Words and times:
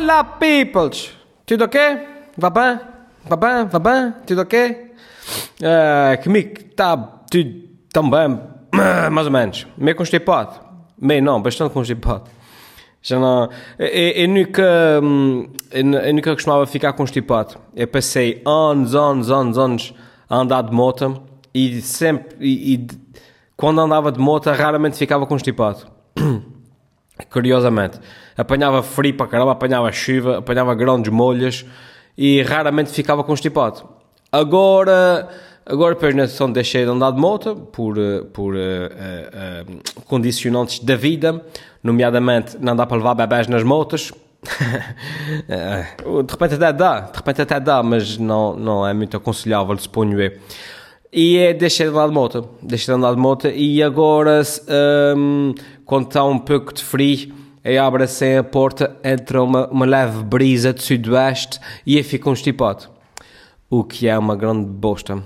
Olá, 0.00 0.22
peoples! 0.22 1.10
Tudo 1.44 1.64
ok? 1.64 1.80
Va 2.38 2.50
bem? 2.50 2.78
Va 3.28 3.34
bem? 3.34 3.66
Va 3.66 3.78
bem? 3.80 4.14
Tudo 4.24 4.42
ok? 4.42 4.92
Uh, 5.60 6.22
comigo 6.22 6.52
está 6.56 6.96
tudo 6.96 7.64
tão 7.92 8.08
bem, 8.08 8.40
mais 9.10 9.26
ou 9.26 9.32
menos. 9.32 9.66
Meio 9.76 9.96
constipado. 9.96 10.54
Meio 10.96 11.20
não, 11.20 11.42
bastante 11.42 11.72
constipado. 11.72 12.30
Já 13.02 13.18
não... 13.18 13.50
Eu, 13.76 13.88
eu, 13.88 14.28
nunca, 14.28 15.00
hum, 15.02 15.48
eu, 15.72 15.92
eu 15.92 16.14
nunca 16.14 16.32
costumava 16.32 16.64
ficar 16.64 16.92
constipado. 16.92 17.56
Eu 17.74 17.88
passei 17.88 18.40
anos, 18.46 18.94
anos, 18.94 19.32
anos, 19.32 19.58
anos 19.58 19.94
a 20.30 20.36
andar 20.36 20.62
de 20.62 20.72
moto 20.72 21.20
e 21.52 21.80
sempre... 21.80 22.36
E, 22.38 22.74
e 22.74 22.86
quando 23.56 23.80
andava 23.80 24.12
de 24.12 24.20
moto 24.20 24.48
raramente 24.50 24.96
ficava 24.96 25.26
constipado. 25.26 25.88
Curiosamente. 27.30 27.98
Apanhava 28.36 28.82
frio 28.82 29.14
para 29.14 29.26
caramba, 29.26 29.52
apanhava 29.52 29.90
chuva, 29.92 30.38
apanhava 30.38 30.74
grandes 30.74 31.12
molhas 31.12 31.64
e 32.16 32.42
raramente 32.42 32.90
ficava 32.90 33.24
constipado. 33.24 33.82
Agora, 34.30 35.28
agora 35.64 35.94
depois 35.94 36.14
na 36.14 36.26
sessão 36.26 36.50
deixei 36.50 36.84
de 36.84 36.90
andar 36.90 37.12
de 37.12 37.18
moto 37.18 37.56
por, 37.56 37.96
por 38.32 38.54
uh, 38.54 38.58
uh, 38.58 40.02
condicionantes 40.04 40.80
da 40.80 40.96
vida, 40.96 41.44
nomeadamente 41.82 42.56
não 42.60 42.76
dá 42.76 42.86
para 42.86 42.96
levar 42.96 43.14
bebés 43.14 43.46
nas 43.46 43.62
motos. 43.62 44.12
de 44.40 46.30
repente 46.30 46.54
até 46.54 46.72
dá, 46.72 47.00
de 47.00 47.16
repente 47.16 47.42
até 47.42 47.58
dá, 47.58 47.82
mas 47.82 48.16
não, 48.18 48.54
não 48.54 48.86
é 48.86 48.94
muito 48.94 49.16
aconselhável, 49.16 49.76
suponho 49.78 50.20
eu. 50.20 50.32
E 51.12 51.38
é, 51.38 51.54
deixei 51.54 51.86
de 51.86 51.92
andar 51.92 52.06
de 52.06 52.12
moto, 52.12 52.48
deixei 52.62 52.94
de 52.94 52.98
andar 52.98 53.14
de 53.14 53.20
moto 53.20 53.48
e 53.48 53.82
agora, 53.82 54.42
um, 55.16 55.54
quando 55.88 56.08
está 56.08 56.22
um 56.22 56.38
pouco 56.38 56.74
de 56.74 56.84
frio, 56.84 57.34
aí 57.64 57.78
abre-se 57.78 58.36
a 58.36 58.44
porta, 58.44 58.94
entra 59.02 59.42
uma, 59.42 59.66
uma 59.68 59.86
leve 59.86 60.22
brisa 60.22 60.70
de 60.70 60.82
sudoeste 60.82 61.58
e 61.86 61.96
aí 61.96 62.02
fica 62.02 62.24
constipado. 62.24 62.90
O 63.70 63.82
que 63.82 64.06
é 64.06 64.18
uma 64.18 64.36
grande 64.36 64.66
bosta. 64.66 65.24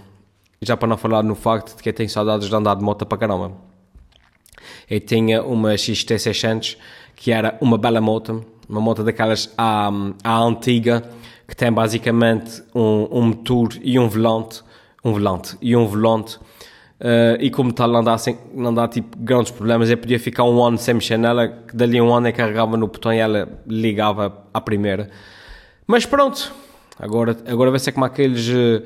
Já 0.61 0.77
para 0.77 0.87
não 0.87 0.97
falar 0.97 1.25
no 1.25 1.35
facto 1.35 1.77
de 1.77 1.83
que 1.83 1.89
eu 1.89 1.93
tenho 1.93 2.09
saudades 2.09 2.49
de 2.49 2.55
andar 2.55 2.77
de 2.77 2.85
moto 2.85 3.05
para 3.05 3.19
caramba. 3.19 3.51
Eu 4.89 5.01
tinha 5.01 5.43
uma 5.43 5.73
XT600 5.73 6.77
que 7.17 7.33
era 7.33 7.59
uma 7.61 7.77
bela 7.77 8.01
moto, 8.01 8.45
uma 8.69 8.81
moto 8.81 9.03
daquelas 9.03 9.53
à, 9.59 9.91
à 10.23 10.39
antiga, 10.39 11.03
que 11.49 11.57
tem 11.57 11.73
basicamente 11.73 12.63
um, 12.73 13.09
um 13.11 13.23
motor 13.23 13.71
e 13.83 13.99
um 13.99 14.09
volante 14.09 14.63
um 15.05 15.13
volante 15.13 15.57
e 15.61 15.75
um 15.77 15.87
volante 15.87 16.39
uh, 17.03 17.37
e 17.41 17.51
como 17.51 17.73
tal 17.73 17.89
não 17.89 18.03
dá, 18.03 18.17
sem, 18.17 18.39
não 18.55 18.73
dá 18.73 18.87
tipo 18.89 19.19
grandes 19.19 19.51
problemas, 19.51 19.91
eu 19.91 19.99
podia 19.99 20.19
ficar 20.19 20.45
um 20.45 20.63
ano 20.65 20.79
sem 20.79 20.95
mexer 20.95 21.19
nela, 21.19 21.49
que 21.49 21.77
dali 21.77 22.01
um 22.01 22.15
ano 22.15 22.29
eu 22.29 22.33
carregava 22.33 22.77
no 22.77 22.87
botão 22.87 23.13
e 23.13 23.19
ela 23.19 23.49
ligava 23.67 24.45
à 24.55 24.61
primeira. 24.61 25.11
Mas 25.87 26.07
pronto, 26.07 26.53
agora, 26.99 27.37
agora 27.47 27.71
vai 27.71 27.81
ser 27.81 27.93
como 27.93 28.05
aqueles... 28.05 28.49
Uh, 28.49 28.83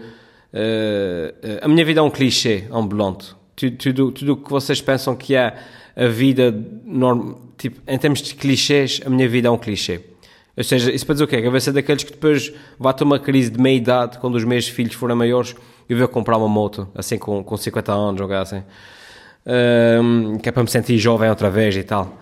uh, 0.53 1.59
a 1.63 1.69
minha 1.69 1.85
vida 1.85 2.01
é 2.01 2.03
um 2.03 2.11
clichê 2.11 2.65
ambulante. 2.73 3.35
Tudo, 3.55 3.77
tudo, 3.77 4.13
tudo 4.13 4.33
o 4.33 4.37
que 4.37 4.51
vocês 4.51 4.81
pensam 4.81 5.15
que 5.15 5.35
é 5.35 5.57
a 5.95 6.07
vida, 6.09 6.55
norm, 6.85 7.35
tipo, 7.57 7.81
em 7.87 7.99
termos 7.99 8.21
de 8.21 8.35
clichês, 8.35 9.01
a 9.05 9.09
minha 9.09 9.29
vida 9.29 9.49
é 9.49 9.51
um 9.51 9.57
clichê. 9.57 10.01
Ou 10.57 10.65
seja, 10.65 10.91
isso 10.91 11.05
para 11.05 11.15
dizer 11.15 11.25
o 11.25 11.29
quê? 11.29 11.43
Que 11.43 11.51
vai 11.51 11.61
ser 11.61 11.73
daqueles 11.73 12.03
que 12.03 12.13
depois 12.13 12.53
vai 12.79 12.93
ter 12.95 13.05
uma 13.05 13.19
crise 13.19 13.51
de 13.51 13.61
meia 13.61 13.77
idade, 13.77 14.19
quando 14.19 14.37
os 14.37 14.45
meus 14.45 14.69
filhos 14.69 14.95
forem 14.95 15.17
maiores, 15.17 15.55
eu 15.89 15.99
vou 15.99 16.09
comprar 16.09 16.37
uma 16.37 16.49
moto, 16.49 16.89
assim 16.95 17.19
com, 17.19 17.43
com 17.45 17.57
50 17.57 17.93
anos, 17.93 18.21
ou 18.21 18.33
assim. 18.33 18.63
Um, 19.47 20.39
que 20.39 20.49
é 20.49 20.53
para 20.53 20.63
me 20.63 20.69
sentir 20.69 20.99
jovem 20.99 21.31
outra 21.31 21.49
vez 21.49 21.77
e 21.77 21.85
tal. 21.85 22.19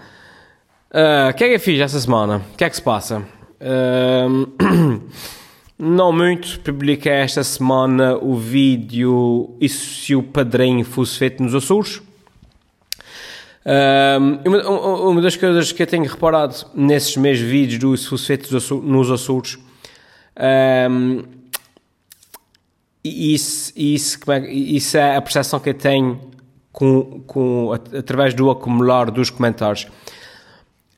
Uh, 0.91 1.31
o 1.31 1.35
que 1.35 1.45
é 1.45 1.49
que 1.49 1.55
eu 1.55 1.61
fiz 1.61 1.81
essa 1.81 1.99
semana? 1.99 2.43
O 2.53 2.57
que 2.57 2.65
é 2.65 2.71
que 2.71 2.77
se 2.77 2.83
passa? 2.83 3.23
Um, 3.61 5.01
não 5.79 6.13
muito. 6.13 6.61
Publiquei 6.61 7.13
esta 7.13 7.43
semana 7.43 8.17
o 8.17 8.37
vídeo 8.37 9.57
E 9.61 9.69
se 9.69 10.15
o 10.15 10.23
padrinho 10.23 10.85
fosse 10.85 11.19
feito 11.19 11.43
nos 11.43 11.55
Açores? 11.55 12.03
Um, 13.67 14.41
uma, 14.47 14.69
uma, 15.09 15.23
das 15.23 15.37
coisas 15.37 15.73
que 15.73 15.83
eu 15.83 15.87
tenho 15.87 16.05
reparado 16.05 16.55
nesses 16.75 17.17
meus 17.17 17.39
vídeos 17.39 17.81
do 17.81 17.97
se 17.97 18.07
fosse 18.07 18.27
feito 18.27 18.53
nos 18.83 19.11
Açores 19.11 19.59
isso, 23.05 23.73
isso, 23.77 24.19
é, 24.33 24.51
isso 24.51 24.97
é 24.97 25.17
a 25.17 25.21
percepção 25.21 25.61
que 25.61 25.69
eu 25.69 25.75
tenho 25.75 26.19
com, 26.73 27.21
com, 27.27 27.73
através 27.73 28.33
do 28.33 28.51
acumular 28.51 29.11
dos 29.11 29.29
comentários. 29.29 29.87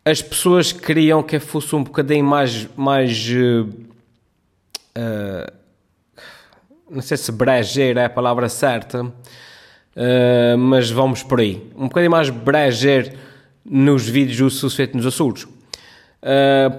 As 0.04 0.22
pessoas 0.22 0.70
queriam 0.70 1.20
que 1.20 1.36
eu 1.36 1.40
fosse 1.40 1.74
um 1.74 1.82
bocadinho 1.82 2.24
mais, 2.24 2.68
mais 2.76 3.28
uh, 3.28 3.86
não 6.88 7.02
sei 7.02 7.16
se 7.16 7.32
brejeiro 7.32 7.98
é 7.98 8.04
a 8.04 8.10
palavra 8.10 8.48
certa, 8.48 9.02
uh, 9.02 10.56
mas 10.56 10.88
vamos 10.88 11.24
por 11.24 11.40
aí. 11.40 11.60
Um 11.74 11.88
bocadinho 11.88 12.12
mais 12.12 12.30
brejeiro 12.30 13.18
nos 13.64 14.08
vídeos 14.08 14.38
do 14.38 14.48
Suspeito 14.48 14.96
nos 14.96 15.06
Açores. 15.06 15.44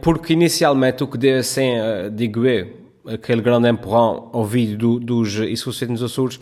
porque 0.02 0.32
inicialmente 0.32 1.04
o 1.04 1.08
que 1.08 1.18
deu 1.18 1.38
assim, 1.38 1.74
digo 2.14 2.46
eu, 2.46 2.87
aquele 3.08 3.42
grande 3.42 3.70
empurrão 3.70 4.30
ao 4.34 4.46
vídeo 4.46 4.78
do, 4.78 5.00
dos 5.00 5.36
Você 5.64 5.86
nos 5.86 6.04
Açores, 6.04 6.40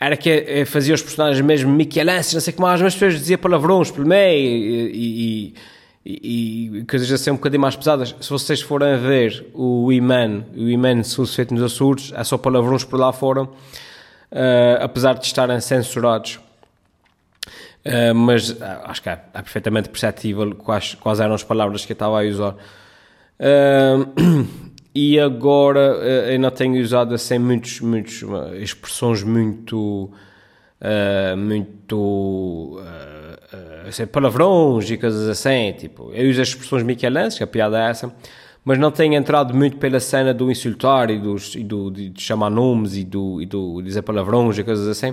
era 0.00 0.16
que 0.16 0.28
é, 0.28 0.64
fazia 0.64 0.94
os 0.94 1.02
personagens 1.02 1.44
mesmo 1.44 1.72
Michelenses, 1.72 2.34
não 2.34 2.40
sei 2.40 2.52
o 2.52 2.56
que 2.56 2.62
mais, 2.62 2.80
mas 2.82 2.94
depois 2.94 3.14
dizia 3.14 3.38
palavrões 3.38 3.90
pelo 3.90 4.06
meio 4.06 4.90
e, 4.92 5.54
e, 6.04 6.78
e, 6.78 6.84
coisas 6.84 7.10
assim 7.10 7.30
um 7.30 7.36
bocadinho 7.36 7.62
mais 7.62 7.76
pesadas. 7.76 8.14
Se 8.20 8.28
vocês 8.28 8.60
forem 8.60 8.98
ver 8.98 9.46
o 9.54 9.90
Iman, 9.92 10.44
o 10.54 10.68
Iman 10.68 11.02
Susfeito 11.02 11.54
nos 11.54 11.62
Açores, 11.62 12.12
é 12.14 12.22
só 12.24 12.36
palavrões 12.36 12.84
por 12.84 12.98
lá 12.98 13.12
fora, 13.12 13.44
uh, 13.44 13.48
apesar 14.82 15.14
de 15.14 15.24
estarem 15.24 15.58
censurados. 15.60 16.38
Uh, 17.86 18.14
mas 18.14 18.50
uh, 18.50 18.56
acho 18.84 19.02
que 19.02 19.08
é, 19.08 19.12
é, 19.12 19.42
perfeitamente 19.42 19.88
perceptível 19.88 20.54
quais, 20.54 20.94
quais 20.94 21.20
eram 21.20 21.34
as 21.34 21.42
palavras 21.44 21.84
que 21.84 21.92
eu 21.92 21.94
estava 21.94 22.20
a 22.20 22.24
usar. 22.24 22.56
E 24.94 25.18
agora 25.18 25.80
eu 26.30 26.38
não 26.38 26.52
tenho 26.52 26.80
usado 26.80 27.14
assim 27.14 27.36
muitos, 27.36 27.80
muitos 27.80 28.22
uh, 28.22 28.54
expressões 28.54 29.24
muito 29.24 30.08
uh, 30.80 31.36
muito 31.36 32.78
uh, 32.78 33.88
assim, 33.88 34.06
palavrões 34.06 34.88
e 34.88 34.96
coisas 34.96 35.28
assim, 35.28 35.72
tipo, 35.72 36.12
eu 36.12 36.30
uso 36.30 36.40
as 36.40 36.48
expressões 36.48 36.84
michelenses, 36.84 37.42
a 37.42 37.46
piada 37.46 37.76
é 37.76 37.90
essa, 37.90 38.14
mas 38.64 38.78
não 38.78 38.92
tenho 38.92 39.14
entrado 39.14 39.52
muito 39.52 39.78
pela 39.78 39.98
cena 39.98 40.32
do 40.32 40.48
insultar 40.48 41.10
e, 41.10 41.18
dos, 41.18 41.56
e 41.56 41.64
do, 41.64 41.90
de 41.90 42.12
chamar 42.16 42.50
nomes 42.50 42.96
e 42.96 43.02
do, 43.02 43.42
e 43.42 43.46
do 43.46 43.82
dizer 43.82 44.02
palavrões 44.02 44.56
e 44.58 44.62
coisas 44.62 44.86
assim. 44.86 45.12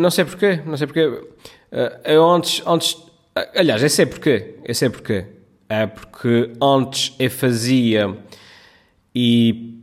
não 0.00 0.10
sei 0.10 0.24
porquê, 0.24 0.62
não 0.64 0.76
sei 0.76 0.86
porquê. 0.86 1.22
eu 2.04 2.28
antes, 2.30 2.62
antes, 2.66 2.96
aliás, 3.54 3.82
eu 3.82 3.90
sei 3.90 4.06
porquê, 4.06 4.54
eu 4.64 4.74
sei 4.74 4.88
porquê 4.88 5.35
é 5.68 5.86
porque 5.86 6.52
antes 6.62 7.14
eu 7.18 7.30
fazia 7.30 8.16
e 9.14 9.82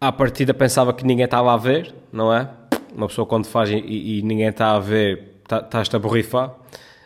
à 0.00 0.10
partida 0.12 0.54
pensava 0.54 0.92
que 0.92 1.04
ninguém 1.04 1.24
estava 1.24 1.52
a 1.52 1.56
ver, 1.56 1.94
não 2.12 2.32
é? 2.32 2.48
Uma 2.94 3.08
pessoa 3.08 3.26
quando 3.26 3.46
faz 3.46 3.70
e, 3.70 3.74
e 3.76 4.22
ninguém 4.22 4.48
está 4.48 4.72
a 4.72 4.78
ver, 4.78 5.36
estás-te 5.42 5.90
tá, 5.90 5.96
a 5.96 6.00
borrifar. 6.00 6.54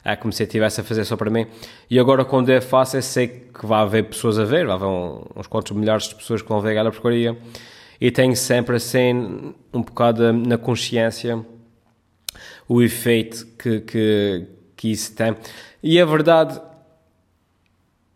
É 0.05 0.17
como 0.17 0.33
se 0.33 0.43
eu 0.43 0.47
estivesse 0.47 0.81
a 0.81 0.85
fazer 0.85 1.05
só 1.05 1.17
para 1.17 1.31
mim. 1.31 1.47
E 1.91 1.99
agora 1.99 2.25
quando 2.25 2.49
eu 2.49 2.63
faço, 2.63 2.97
eu 2.97 3.03
sei 3.03 3.29
que 3.29 3.67
vai 3.67 3.81
haver 3.81 4.05
pessoas 4.05 4.39
a 4.39 4.45
ver, 4.45 4.67
vai 4.67 4.77
haver 4.77 4.87
um, 4.87 5.23
uns 5.37 5.47
quantos 5.47 5.77
milhares 5.77 6.05
de 6.05 6.15
pessoas 6.15 6.41
que 6.41 6.49
vão 6.49 6.61
ver 6.61 6.71
aquela 6.71 6.91
porcaria. 6.91 7.37
E 8.01 8.11
tenho 8.11 8.35
sempre 8.35 8.77
assim, 8.77 9.55
um 9.75 9.83
bocado 9.83 10.33
na 10.33 10.57
consciência, 10.57 11.45
o 12.67 12.81
efeito 12.81 13.47
que, 13.59 13.81
que, 13.81 14.47
que 14.75 14.91
isso 14.91 15.15
tem. 15.15 15.37
E 15.83 16.01
a 16.01 16.07
verdade 16.07 16.59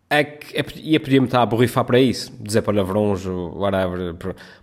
é 0.08 0.24
que 0.24 0.56
é, 0.56 0.64
e 0.76 0.98
podia-me 0.98 1.26
estar 1.26 1.42
a 1.42 1.46
borrifar 1.46 1.84
para 1.84 1.98
isso, 1.98 2.32
dizer 2.40 2.62
palavrões, 2.62 3.24
whatever. 3.26 4.14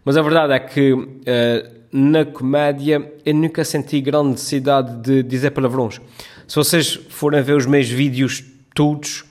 Mas 0.06 0.18
a 0.18 0.22
verdade 0.22 0.54
é 0.54 0.60
que 0.60 0.94
uh, 0.94 1.08
na 1.92 2.26
comédia 2.26 3.12
eu 3.26 3.34
nunca 3.34 3.66
senti 3.66 4.00
grande 4.02 4.30
necessidade 4.30 5.02
de 5.02 5.24
dizer 5.24 5.52
palavrões. 5.52 6.00
Se 6.48 6.56
vocês 6.56 6.94
forem 7.10 7.42
ver 7.42 7.56
os 7.56 7.66
meus 7.66 7.90
vídeos 7.90 8.44
todos, 8.74 9.22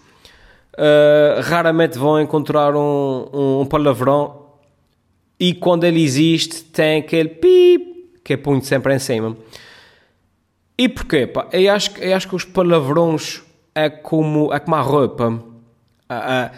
uh, 0.75 1.41
raramente 1.43 1.99
vão 1.99 2.21
encontrar 2.21 2.75
um, 2.75 3.61
um, 3.61 3.67
palavrão 3.67 4.47
e 5.39 5.55
quando 5.55 5.85
ele 5.85 6.03
existe 6.03 6.65
tem 6.65 7.01
aquele 7.01 7.31
pip 7.31 8.19
que 8.23 8.35
é 8.35 8.37
punho 8.37 8.62
sempre 8.62 8.95
em 8.95 8.99
cima. 8.99 9.37
E 10.77 10.89
porquê? 10.89 11.27
Pá? 11.27 11.47
Eu, 11.53 11.73
acho, 11.73 11.99
eu 11.99 12.15
acho 12.17 12.29
que 12.29 12.35
os 12.35 12.45
palavrões 12.45 13.43
é 13.75 13.89
como, 13.89 14.53
é 14.53 14.59
como 14.59 14.77
a 14.77 14.81
roupa 14.81 15.50
há, 16.11 16.51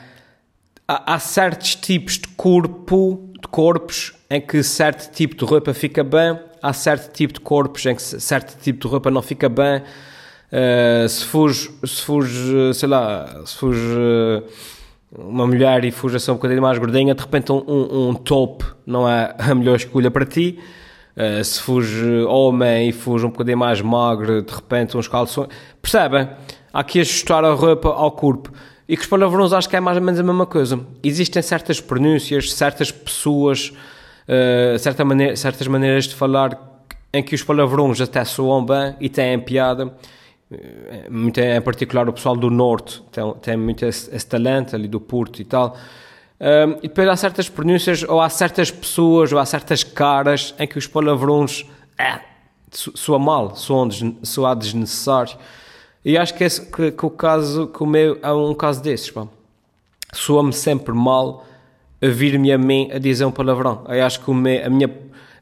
há, 0.88 1.14
há 1.14 1.18
certos 1.18 1.74
tipos 1.74 2.14
de 2.18 2.28
corpo, 2.28 3.30
de 3.40 3.48
corpos, 3.48 4.14
em 4.30 4.40
que 4.40 4.62
certo 4.62 5.12
tipo 5.12 5.36
de 5.36 5.44
roupa 5.44 5.74
fica 5.74 6.02
bem, 6.02 6.38
há 6.62 6.72
certo 6.72 7.12
tipo 7.12 7.34
de 7.34 7.40
corpos 7.40 7.84
em 7.84 7.94
que 7.94 8.02
certo 8.02 8.58
tipo 8.60 8.80
de 8.80 8.88
roupa 8.88 9.10
não 9.10 9.20
fica 9.20 9.48
bem. 9.48 9.82
Uh, 10.52 11.08
se 11.08 11.24
fuge, 11.24 11.70
se 11.84 12.02
fuge, 12.02 12.74
sei 12.74 12.88
lá, 12.88 13.42
se 13.46 13.64
uh, 13.64 14.44
uma 15.10 15.46
mulher 15.46 15.84
e 15.84 15.90
fuge 15.90 16.16
a 16.16 16.20
ser 16.20 16.30
um 16.30 16.34
bocadinho 16.34 16.60
mais 16.60 16.78
gordinha, 16.78 17.14
de 17.14 17.22
repente 17.22 17.50
um, 17.52 17.64
um, 17.66 18.08
um 18.08 18.14
top 18.14 18.64
não 18.86 19.08
é 19.08 19.34
a 19.38 19.54
melhor 19.54 19.76
escolha 19.76 20.10
para 20.10 20.24
ti. 20.24 20.58
Uh, 21.14 21.44
se 21.44 21.60
fuge 21.60 22.22
homem 22.26 22.88
e 22.88 22.92
fuge 22.92 23.26
um 23.26 23.30
bocadinho 23.30 23.58
mais 23.58 23.82
magro, 23.82 24.42
de 24.42 24.54
repente 24.54 24.96
uns 24.96 25.08
calções. 25.08 25.48
Percebem? 25.80 26.28
Há 26.72 26.80
aqui 26.80 27.00
ajustar 27.00 27.44
a 27.44 27.52
roupa 27.52 27.90
ao 27.90 28.12
corpo. 28.12 28.50
E 28.88 28.96
que 28.96 29.02
os 29.02 29.08
palavrões 29.08 29.52
acho 29.52 29.68
que 29.68 29.76
é 29.76 29.80
mais 29.80 29.96
ou 29.96 30.02
menos 30.02 30.18
a 30.18 30.22
mesma 30.22 30.46
coisa. 30.46 30.80
Existem 31.02 31.42
certas 31.42 31.80
pronúncias, 31.80 32.52
certas 32.52 32.90
pessoas, 32.90 33.72
uh, 34.28 34.78
certa 34.78 35.04
maneira, 35.04 35.36
certas 35.36 35.66
maneiras 35.66 36.04
de 36.04 36.14
falar 36.14 36.58
em 37.12 37.22
que 37.22 37.34
os 37.34 37.42
palavrões 37.42 38.00
até 38.00 38.24
soam 38.24 38.64
bem 38.64 38.96
e 39.00 39.08
têm 39.08 39.38
piada. 39.38 39.92
Eh, 40.50 41.08
muito, 41.10 41.38
em 41.38 41.60
particular 41.60 42.08
o 42.08 42.12
pessoal 42.12 42.36
do 42.36 42.50
Norte 42.50 43.02
tem, 43.10 43.34
tem 43.34 43.56
muito 43.56 43.84
esse, 43.84 44.14
esse 44.14 44.26
talento 44.26 44.74
ali 44.74 44.88
do 44.88 45.00
Porto 45.00 45.40
e 45.40 45.44
tal. 45.44 45.76
Um, 46.40 46.72
e 46.78 46.88
depois 46.88 47.08
há 47.08 47.14
certas 47.14 47.48
pronúncias, 47.48 48.02
ou 48.02 48.20
há 48.20 48.28
certas 48.28 48.68
pessoas, 48.68 49.32
ou 49.32 49.38
há 49.38 49.46
certas 49.46 49.84
caras 49.84 50.52
em 50.58 50.66
que 50.66 50.76
os 50.76 50.88
palavrões 50.88 51.64
é, 51.96 52.18
soa 52.72 53.18
mal, 53.18 53.54
soam, 53.54 53.88
soa 54.24 54.54
desnecessário. 54.54 55.36
E 56.04 56.18
acho 56.18 56.34
que, 56.34 56.44
esse, 56.44 56.60
que, 56.60 56.90
que, 56.90 57.06
o 57.06 57.10
caso, 57.10 57.68
que 57.68 57.82
o 57.82 57.86
meu 57.86 58.18
é 58.22 58.32
um 58.32 58.54
caso 58.54 58.82
desses, 58.82 59.12
Soa-me 60.12 60.52
sempre 60.52 60.92
mal 60.92 61.46
vir-me 62.00 62.52
a 62.52 62.58
mim 62.58 62.90
a 62.92 62.98
dizer 62.98 63.24
um 63.24 63.30
palavrão. 63.30 63.84
Eu 63.88 64.04
acho 64.04 64.20
que 64.20 64.30
o 64.30 64.34
meu, 64.34 64.66
a 64.66 64.68
minha 64.68 64.88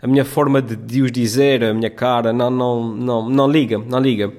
a 0.02 0.06
minha 0.06 0.24
forma 0.24 0.62
de, 0.62 0.76
de 0.76 1.02
os 1.02 1.12
dizer, 1.12 1.62
a 1.62 1.74
minha 1.74 1.90
cara, 1.90 2.32
não, 2.32 2.50
não, 2.50 2.82
não, 2.82 3.28
não 3.28 3.48
liga, 3.48 3.78
não 3.78 3.98
liga. 3.98 4.32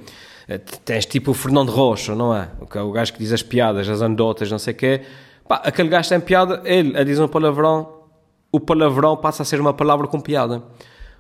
Eh, 0.47 0.57
tens 0.57 1.06
tipo 1.06 1.31
o 1.31 1.33
Fernando 1.33 1.69
Rocha, 1.69 2.15
não 2.15 2.35
é? 2.35 2.50
O 2.59 2.91
gajo 2.91 3.13
que 3.13 3.19
diz 3.19 3.31
as 3.31 3.44
piadas, 3.44 3.88
as 3.88 4.01
anedotas, 4.01 4.50
não 4.50 4.57
sei 4.57 4.73
o 4.73 4.77
quê. 4.77 5.01
Pá, 5.47 5.62
aquele 5.63 5.89
gajo 5.89 6.09
tem 6.09 6.19
piada, 6.19 6.62
ele 6.65 6.97
a 6.97 7.03
dizer 7.03 7.21
um 7.21 7.27
palavrão, 7.27 8.01
o 8.51 8.59
palavrão 8.59 9.15
passa 9.15 9.44
a 9.44 9.45
ser 9.45 9.62
uma 9.62 9.73
palavra 9.73 10.07
com 10.07 10.19
piada. 10.19 10.63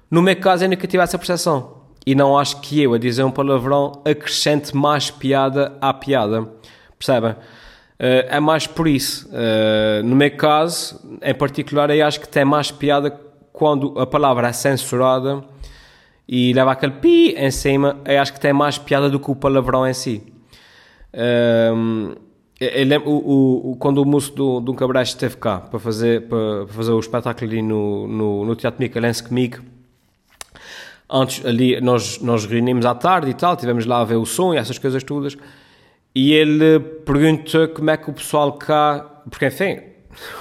No 0.09 0.21
meu 0.21 0.35
caso, 0.35 0.65
eu 0.65 0.69
nunca 0.69 0.87
tive 0.87 1.03
essa 1.03 1.17
percepção. 1.17 1.80
E 2.05 2.15
não 2.15 2.37
acho 2.37 2.61
que 2.61 2.81
eu, 2.81 2.93
a 2.93 2.97
dizer 2.97 3.23
um 3.23 3.31
palavrão, 3.31 4.01
acrescente 4.05 4.75
mais 4.75 5.11
piada 5.11 5.77
à 5.79 5.93
piada. 5.93 6.47
Percebem? 6.97 7.31
Uh, 7.31 8.25
é 8.27 8.39
mais 8.39 8.65
por 8.65 8.87
isso. 8.87 9.29
Uh, 9.29 10.03
no 10.03 10.15
meu 10.15 10.35
caso, 10.35 10.99
em 11.21 11.33
particular, 11.33 11.89
eu 11.91 12.05
acho 12.05 12.19
que 12.19 12.27
tem 12.27 12.43
mais 12.43 12.71
piada 12.71 13.11
quando 13.51 13.99
a 13.99 14.07
palavra 14.07 14.47
é 14.47 14.53
censurada 14.53 15.43
e 16.27 16.53
leva 16.53 16.71
aquele 16.71 16.93
pi 16.93 17.35
em 17.37 17.51
cima, 17.51 17.97
eu 18.05 18.21
acho 18.21 18.33
que 18.33 18.39
tem 18.39 18.53
mais 18.53 18.77
piada 18.77 19.09
do 19.09 19.19
que 19.19 19.29
o 19.29 19.35
palavrão 19.35 19.85
em 19.85 19.93
si. 19.93 20.23
Um, 21.13 22.15
eu 22.59 22.85
lembro, 22.85 23.09
o, 23.09 23.71
o, 23.71 23.75
quando 23.75 23.97
o 23.97 24.05
moço 24.05 24.33
do, 24.33 24.59
do 24.59 24.73
Cabrais 24.73 25.09
esteve 25.09 25.35
cá 25.35 25.59
para 25.59 25.79
fazer, 25.79 26.27
para, 26.27 26.67
fazer 26.67 26.91
o 26.91 26.99
espetáculo 26.99 27.51
ali 27.51 27.61
no, 27.61 28.07
no, 28.07 28.45
no 28.45 28.55
Teatro 28.55 28.81
Micalense 28.81 29.23
comigo, 29.23 29.57
antes 31.11 31.45
ali 31.45 31.79
nós, 31.81 32.19
nós 32.19 32.45
reunimos 32.45 32.85
à 32.85 32.95
tarde 32.95 33.29
e 33.29 33.33
tal, 33.33 33.57
tivemos 33.57 33.85
lá 33.85 34.01
a 34.01 34.03
ver 34.03 34.15
o 34.15 34.25
som 34.25 34.53
e 34.53 34.57
essas 34.57 34.77
coisas 34.77 35.03
todas, 35.03 35.37
e 36.15 36.33
ele 36.33 36.79
perguntou 36.79 37.67
como 37.69 37.89
é 37.89 37.97
que 37.97 38.09
o 38.09 38.13
pessoal 38.13 38.53
cá, 38.53 39.21
porque 39.29 39.47
enfim, 39.47 39.79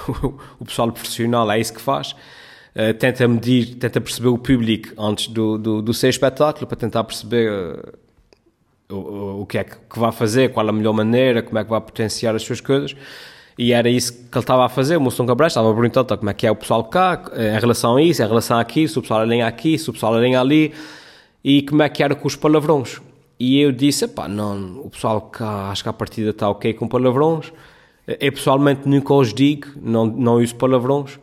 o 0.59 0.65
pessoal 0.65 0.91
profissional 0.91 1.49
é 1.51 1.59
isso 1.59 1.73
que 1.73 1.81
faz, 1.81 2.11
uh, 2.11 2.93
tenta 2.97 3.27
medir, 3.27 3.75
tenta 3.75 3.99
perceber 3.99 4.29
o 4.29 4.37
público 4.37 4.89
antes 5.01 5.27
do, 5.27 5.57
do, 5.57 5.81
do 5.81 5.93
seu 5.93 6.09
espetáculo 6.09 6.67
para 6.67 6.77
tentar 6.77 7.03
perceber 7.03 7.51
uh, 7.51 8.95
o, 8.95 9.41
o 9.41 9.45
que 9.45 9.57
é 9.57 9.63
que, 9.63 9.75
que 9.75 9.99
vai 9.99 10.11
fazer, 10.11 10.51
qual 10.51 10.67
a 10.67 10.71
melhor 10.71 10.93
maneira, 10.93 11.41
como 11.41 11.57
é 11.57 11.63
que 11.63 11.69
vai 11.69 11.81
potenciar 11.81 12.35
as 12.35 12.43
suas 12.43 12.61
coisas. 12.61 12.95
E 13.57 13.73
era 13.73 13.89
isso 13.89 14.13
que 14.13 14.37
ele 14.37 14.43
estava 14.43 14.65
a 14.65 14.69
fazer, 14.69 14.97
o 14.97 15.01
Moção 15.01 15.25
Cabral 15.25 15.47
estava 15.47 15.69
a 15.69 15.73
perguntar 15.73 16.03
como 16.17 16.29
é 16.29 16.33
que 16.33 16.47
é 16.47 16.51
o 16.51 16.55
pessoal 16.55 16.83
cá, 16.85 17.21
em 17.35 17.59
relação 17.59 17.97
a 17.97 18.01
isso, 18.01 18.23
em 18.23 18.27
relação 18.27 18.57
aqui, 18.57 18.87
se 18.87 18.97
o 18.97 19.01
pessoal 19.01 19.21
alinha 19.21 19.45
aqui, 19.45 19.77
se 19.77 19.89
o 19.89 19.93
pessoal 19.93 20.15
alinha 20.15 20.39
ali, 20.39 20.73
e 21.43 21.61
como 21.63 21.83
é 21.83 21.89
que 21.89 22.01
era 22.01 22.15
com 22.15 22.27
os 22.27 22.35
palavrões. 22.35 23.01
E 23.39 23.59
eu 23.59 23.71
disse, 23.71 24.07
pá, 24.07 24.27
não, 24.27 24.81
o 24.81 24.89
pessoal 24.89 25.21
cá, 25.21 25.69
acho 25.71 25.83
que 25.83 25.89
a 25.89 25.93
partida 25.93 26.29
está 26.29 26.49
ok 26.49 26.73
com 26.73 26.87
palavrões. 26.87 27.51
Eu 28.19 28.31
pessoalmente 28.31 28.87
nunca 28.87 29.13
os 29.13 29.33
digo, 29.33 29.67
não, 29.81 30.05
não 30.05 30.35
uso 30.35 30.55
palavrões. 30.55 31.15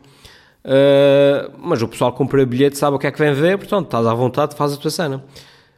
Uh, 0.65 1.51
mas 1.57 1.81
o 1.81 1.87
pessoal 1.87 2.11
compra 2.11 2.45
bilhete, 2.45 2.77
sabe 2.77 2.97
o 2.97 2.99
que 2.99 3.07
é 3.07 3.11
que 3.11 3.17
vem 3.17 3.33
ver, 3.33 3.57
portanto, 3.57 3.85
estás 3.85 4.05
à 4.05 4.13
vontade, 4.13 4.55
faz 4.55 4.73
a 4.73 4.77
tua 4.77 4.91
cena. 4.91 5.23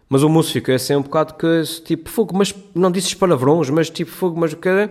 Mas 0.10 0.24
o 0.24 0.30
moço 0.30 0.52
fica 0.52 0.74
assim 0.74 0.96
um 0.96 1.02
bocado 1.02 1.36
que, 1.36 1.62
tipo, 1.86 2.10
fogo, 2.10 2.36
mas 2.36 2.54
não 2.74 2.92
disses 2.92 3.14
palavrões, 3.14 3.70
mas 3.70 3.90
tipo, 3.90 4.12
fogo, 4.12 4.40
mas 4.40 4.52
o 4.52 4.58
que 4.58 4.68
é? 4.68 4.90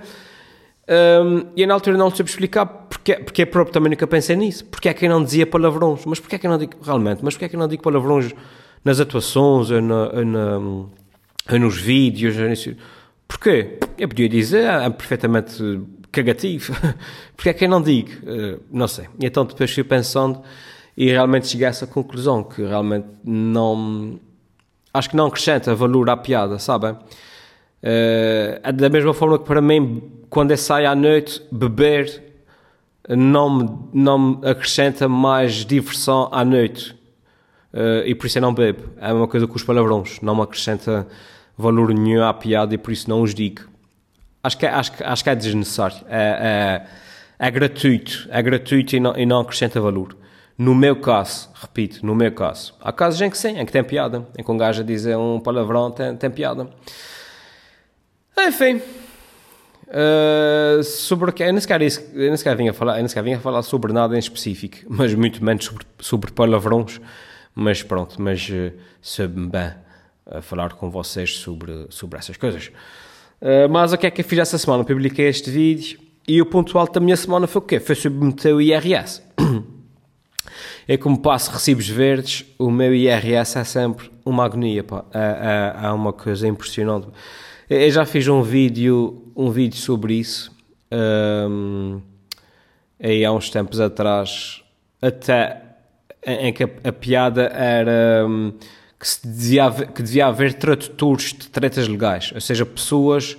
Um, 0.90 1.46
e 1.56 1.64
na 1.66 1.74
altura 1.74 1.96
não 1.96 2.10
soube 2.10 2.28
explicar 2.28 2.66
porque, 2.66 3.14
porque 3.14 3.42
é 3.42 3.46
próprio 3.46 3.72
também 3.72 3.90
nunca 3.90 4.06
pensei 4.08 4.34
nisso. 4.34 4.64
Porque 4.64 4.88
é 4.88 4.94
que 4.94 5.06
eu 5.06 5.10
não 5.10 5.22
dizia 5.22 5.46
palavrões? 5.46 6.04
Mas 6.04 6.18
porque 6.18 6.34
é 6.34 6.38
que 6.38 6.46
eu 6.46 6.50
não 6.50 6.58
digo, 6.58 6.72
realmente, 6.82 7.20
mas 7.22 7.34
porque 7.34 7.44
é 7.44 7.48
que 7.48 7.54
eu 7.54 7.60
não 7.60 7.68
digo 7.68 7.82
palavrões 7.82 8.34
nas 8.84 8.98
atuações 8.98 9.70
ou, 9.70 9.80
na, 9.80 10.08
ou, 10.08 10.24
na, 10.24 10.58
ou 10.58 11.58
nos 11.60 11.80
vídeos? 11.80 12.34
Porquê? 13.28 13.78
Eu 13.96 14.08
podia 14.08 14.28
dizer, 14.28 14.64
é 14.64 14.90
perfeitamente 14.90 15.62
cagativo. 16.10 16.74
Porque 17.36 17.50
é 17.50 17.52
que 17.52 17.64
eu 17.64 17.68
não 17.68 17.80
digo? 17.80 18.10
Uh, 18.24 18.60
não 18.70 18.88
sei. 18.88 19.06
E 19.20 19.26
então 19.26 19.44
depois 19.44 19.72
fui 19.72 19.84
pensando 19.84 20.42
e 20.96 21.06
realmente 21.06 21.46
cheguei 21.46 21.66
a 21.66 21.70
essa 21.70 21.86
conclusão 21.86 22.42
que 22.42 22.62
realmente 22.62 23.06
não. 23.24 24.18
Acho 24.92 25.10
que 25.10 25.16
não 25.16 25.26
acrescenta 25.26 25.72
valor 25.74 26.10
à 26.10 26.16
piada, 26.16 26.58
sabem? 26.58 26.92
Uh, 27.82 28.72
da 28.74 28.88
mesma 28.88 29.14
forma 29.14 29.38
que 29.38 29.44
para 29.44 29.62
mim, 29.62 30.02
quando 30.30 30.52
eu 30.52 30.56
saio 30.56 30.88
à 30.88 30.94
noite, 30.94 31.42
beber 31.50 32.22
não 33.08 33.50
me, 33.50 33.78
não 33.92 34.18
me 34.18 34.48
acrescenta 34.48 35.08
mais 35.08 35.66
diversão 35.66 36.28
à 36.30 36.44
noite. 36.44 36.92
Uh, 37.72 38.06
e 38.06 38.14
por 38.14 38.26
isso 38.26 38.38
eu 38.38 38.42
não 38.42 38.54
bebo. 38.54 38.90
É 38.98 39.12
uma 39.12 39.26
coisa 39.26 39.46
com 39.46 39.56
os 39.56 39.64
palavrões. 39.64 40.20
Não 40.20 40.34
me 40.34 40.42
acrescenta 40.42 41.06
valor 41.58 41.92
nenhum 41.92 42.22
à 42.22 42.32
piada 42.32 42.74
e 42.74 42.78
por 42.78 42.92
isso 42.92 43.10
não 43.10 43.22
os 43.22 43.34
digo. 43.34 43.62
Acho 44.42 44.56
que 44.56 44.66
é, 44.66 44.70
acho, 44.70 44.92
acho 45.00 45.24
que 45.24 45.30
é 45.30 45.34
desnecessário. 45.34 45.98
É, 46.08 46.86
é, 47.40 47.46
é 47.46 47.50
gratuito. 47.50 48.28
É 48.30 48.40
gratuito 48.40 48.96
e 48.96 49.00
não, 49.00 49.16
e 49.16 49.26
não 49.26 49.40
acrescenta 49.40 49.80
valor. 49.80 50.16
No 50.56 50.74
meu 50.74 50.96
caso, 50.96 51.48
repito, 51.54 52.04
no 52.04 52.14
meu 52.14 52.30
caso, 52.32 52.74
há 52.80 52.92
casos 52.92 53.20
em 53.20 53.30
que 53.30 53.38
sim, 53.38 53.58
em 53.58 53.64
que 53.64 53.72
tem 53.72 53.82
piada, 53.82 54.26
em 54.38 54.44
que 54.44 54.50
um 54.50 54.58
gajo 54.58 54.82
a 54.82 54.84
dizer 54.84 55.16
um 55.16 55.40
palavrão 55.40 55.90
tem, 55.90 56.14
tem 56.16 56.30
piada. 56.30 56.68
Enfim, 58.38 58.82
sobre 60.84 61.30
o 61.30 61.32
que 61.32 61.42
eu 61.42 61.52
nem 61.52 61.60
sequer, 61.60 61.82
eu 61.82 61.88
nem 62.14 62.36
sequer 62.36 62.56
vinha 62.56 62.72
falar, 62.72 62.94
eu 62.94 62.98
nem 62.98 63.08
sequer 63.08 63.24
vinha 63.24 63.40
falar 63.40 63.62
sobre 63.62 63.92
nada 63.92 64.14
em 64.14 64.18
específico, 64.18 64.78
mas 64.88 65.14
muito 65.14 65.44
menos 65.44 65.64
sobre, 65.64 65.86
sobre 65.98 66.32
palavrões. 66.32 67.00
Mas 67.54 67.82
pronto, 67.82 68.20
mas 68.22 68.48
uh, 68.48 68.72
soube 69.02 69.46
bem 69.48 69.72
uh, 70.26 70.40
falar 70.40 70.74
com 70.74 70.90
vocês 70.90 71.36
sobre, 71.36 71.86
sobre 71.90 72.18
essas 72.18 72.36
coisas. 72.36 72.70
Uh, 73.40 73.68
mas 73.70 73.92
o 73.92 73.98
que 73.98 74.06
é 74.06 74.10
que 74.10 74.20
eu 74.20 74.24
fiz 74.24 74.38
essa 74.38 74.56
semana? 74.56 74.84
Publiquei 74.84 75.26
este 75.26 75.50
vídeo 75.50 75.98
e 76.28 76.40
o 76.40 76.46
ponto 76.46 76.78
alto 76.78 76.94
da 76.94 77.00
minha 77.00 77.16
semana 77.16 77.46
foi 77.46 77.60
o 77.60 77.64
quê? 77.64 77.80
Foi 77.80 77.94
submeter 77.94 78.54
o 78.54 78.60
IRS. 78.60 79.22
é 80.86 80.96
como 80.96 81.18
passo 81.18 81.50
recibos 81.50 81.88
verdes, 81.88 82.44
o 82.58 82.70
meu 82.70 82.94
IRS 82.94 83.58
é 83.58 83.64
sempre 83.64 84.10
uma 84.24 84.44
agonia, 84.44 84.84
pá. 84.84 85.04
É, 85.12 85.18
é, 85.82 85.86
é 85.86 85.90
uma 85.90 86.12
coisa 86.12 86.46
impressionante. 86.46 87.08
Eu 87.72 87.88
já 87.88 88.04
fiz 88.04 88.26
um 88.26 88.42
vídeo, 88.42 89.30
um 89.36 89.48
vídeo 89.48 89.78
sobre 89.78 90.14
isso, 90.14 90.50
um, 91.48 92.00
aí 93.00 93.24
há 93.24 93.30
uns 93.30 93.48
tempos 93.48 93.78
atrás, 93.78 94.60
até 95.00 95.62
em 96.26 96.52
que 96.52 96.64
a, 96.64 96.68
a 96.82 96.92
piada 96.92 97.42
era... 97.44 98.26
Um, 98.26 98.54
que, 98.98 99.06
se 99.06 99.24
devia, 99.24 99.70
que 99.70 100.02
devia 100.02 100.26
haver 100.26 100.54
tradutores 100.54 101.32
de 101.32 101.48
tretas 101.48 101.86
legais, 101.86 102.32
ou 102.34 102.40
seja, 102.40 102.66
pessoas 102.66 103.36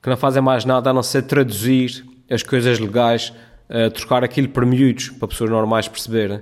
que 0.00 0.08
não 0.08 0.16
fazem 0.16 0.40
mais 0.40 0.64
nada 0.64 0.90
a 0.90 0.92
não 0.92 1.02
ser 1.02 1.22
traduzir 1.22 2.04
as 2.30 2.44
coisas 2.44 2.78
legais, 2.78 3.32
uh, 3.68 3.90
trocar 3.90 4.22
aquilo 4.22 4.48
por 4.48 4.64
miúdos, 4.64 5.08
para 5.08 5.26
pessoas 5.26 5.50
normais 5.50 5.88
perceberem. 5.88 6.40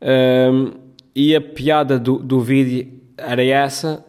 Um, 0.00 0.74
e 1.12 1.34
a 1.34 1.40
piada 1.40 1.98
do, 1.98 2.18
do 2.18 2.38
vídeo 2.38 3.00
era 3.18 3.44
essa, 3.44 4.06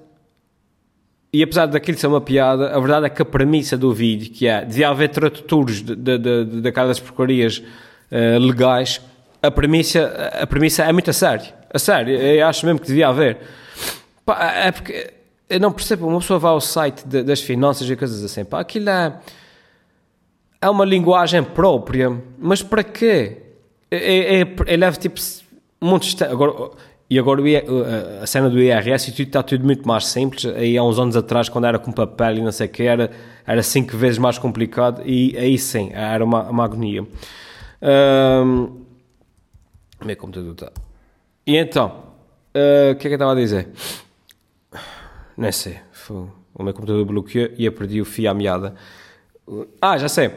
e 1.34 1.42
apesar 1.42 1.66
daquilo 1.66 1.98
ser 1.98 2.06
uma 2.06 2.22
piada, 2.22 2.76
a 2.76 2.80
verdade 2.80 3.08
é 3.08 3.10
que 3.10 3.20
a 3.20 3.26
premissa 3.26 3.76
do 3.76 3.92
vídeo, 3.92 4.32
que 4.32 4.46
é, 4.48 4.64
devia 4.64 4.90
haver 4.90 5.10
tradutores 5.10 5.82
daquelas 5.82 7.00
porcarias 7.00 7.58
uh, 7.58 8.38
legais, 8.40 9.02
a 9.42 9.50
premissa, 9.50 10.32
a 10.40 10.46
premissa 10.46 10.84
é 10.84 10.94
muito 10.94 11.10
a 11.10 11.14
sério. 11.14 11.52
A 11.74 11.80
sério, 11.80 12.16
eu 12.16 12.46
acho 12.46 12.64
mesmo 12.68 12.80
que 12.80 12.86
devia 12.86 13.08
haver. 13.08 13.40
Pá, 14.24 14.54
é 14.54 14.72
porque 14.72 15.12
eu 15.50 15.60
não 15.60 15.72
percebo, 15.72 16.08
uma 16.08 16.20
pessoa 16.20 16.38
vai 16.38 16.52
ao 16.52 16.62
site 16.62 17.04
de, 17.04 17.24
das 17.24 17.42
finanças 17.42 17.90
e 17.90 17.96
coisas 17.96 18.24
assim, 18.24 18.46
pá, 18.46 18.60
aquilo 18.60 18.92
é, 18.92 19.20
é 20.62 20.70
uma 20.70 20.86
linguagem 20.86 21.44
própria, 21.44 22.16
mas 22.38 22.62
para 22.62 22.84
quê? 22.84 23.38
Eu, 23.90 24.00
eu, 24.00 24.48
eu 24.68 24.78
levo 24.78 25.00
tipo 25.00 25.20
montes 25.82 26.14
de 26.14 26.24
Agora, 26.24 26.72
E 27.10 27.20
agora 27.20 27.42
a 28.22 28.26
cena 28.26 28.50
do 28.50 28.60
IRS 28.60 29.10
e 29.10 29.14
tudo 29.14 29.28
está 29.28 29.44
tudo 29.44 29.66
muito 29.66 29.88
mais 29.88 30.08
simples. 30.08 30.46
Aí 30.46 30.78
há 30.78 30.84
uns 30.84 30.98
anos 30.98 31.16
atrás, 31.16 31.50
quando 31.50 31.66
era 31.66 31.78
com 31.78 31.92
papel 31.92 32.38
e 32.38 32.42
não 32.42 32.52
sei 32.52 32.68
o 32.68 32.70
que, 32.70 32.84
era, 32.84 33.12
era 33.46 33.62
cinco 33.62 33.96
vezes 33.96 34.18
mais 34.18 34.38
complicado 34.38 35.02
e 35.06 35.38
aí 35.38 35.58
sim, 35.58 35.92
era 35.94 36.24
uma, 36.24 36.44
uma 36.50 36.64
agonia. 36.64 37.06
Um, 37.82 38.84
meu 40.04 40.18
computador 40.18 40.54
está. 40.54 40.72
E 41.46 41.58
então, 41.58 41.88
uh, 42.56 42.94
o 42.94 42.96
que 42.96 43.08
é 43.08 43.10
que 43.10 43.10
eu 43.10 43.14
estava 43.14 43.34
a 43.34 43.36
dizer? 43.36 43.68
Nem 45.38 45.52
sei. 45.52 45.78
Foi, 45.92 46.28
o 46.54 46.64
meu 46.64 46.74
computador 46.74 47.06
bloqueou 47.06 47.50
e 47.58 47.66
eu 47.66 47.72
perdi 47.74 48.02
o 48.02 48.06
fio 48.06 48.30
à 48.30 48.34
meada. 48.34 48.76
Ah, 49.82 49.98
já 49.98 50.08
sei. 50.08 50.32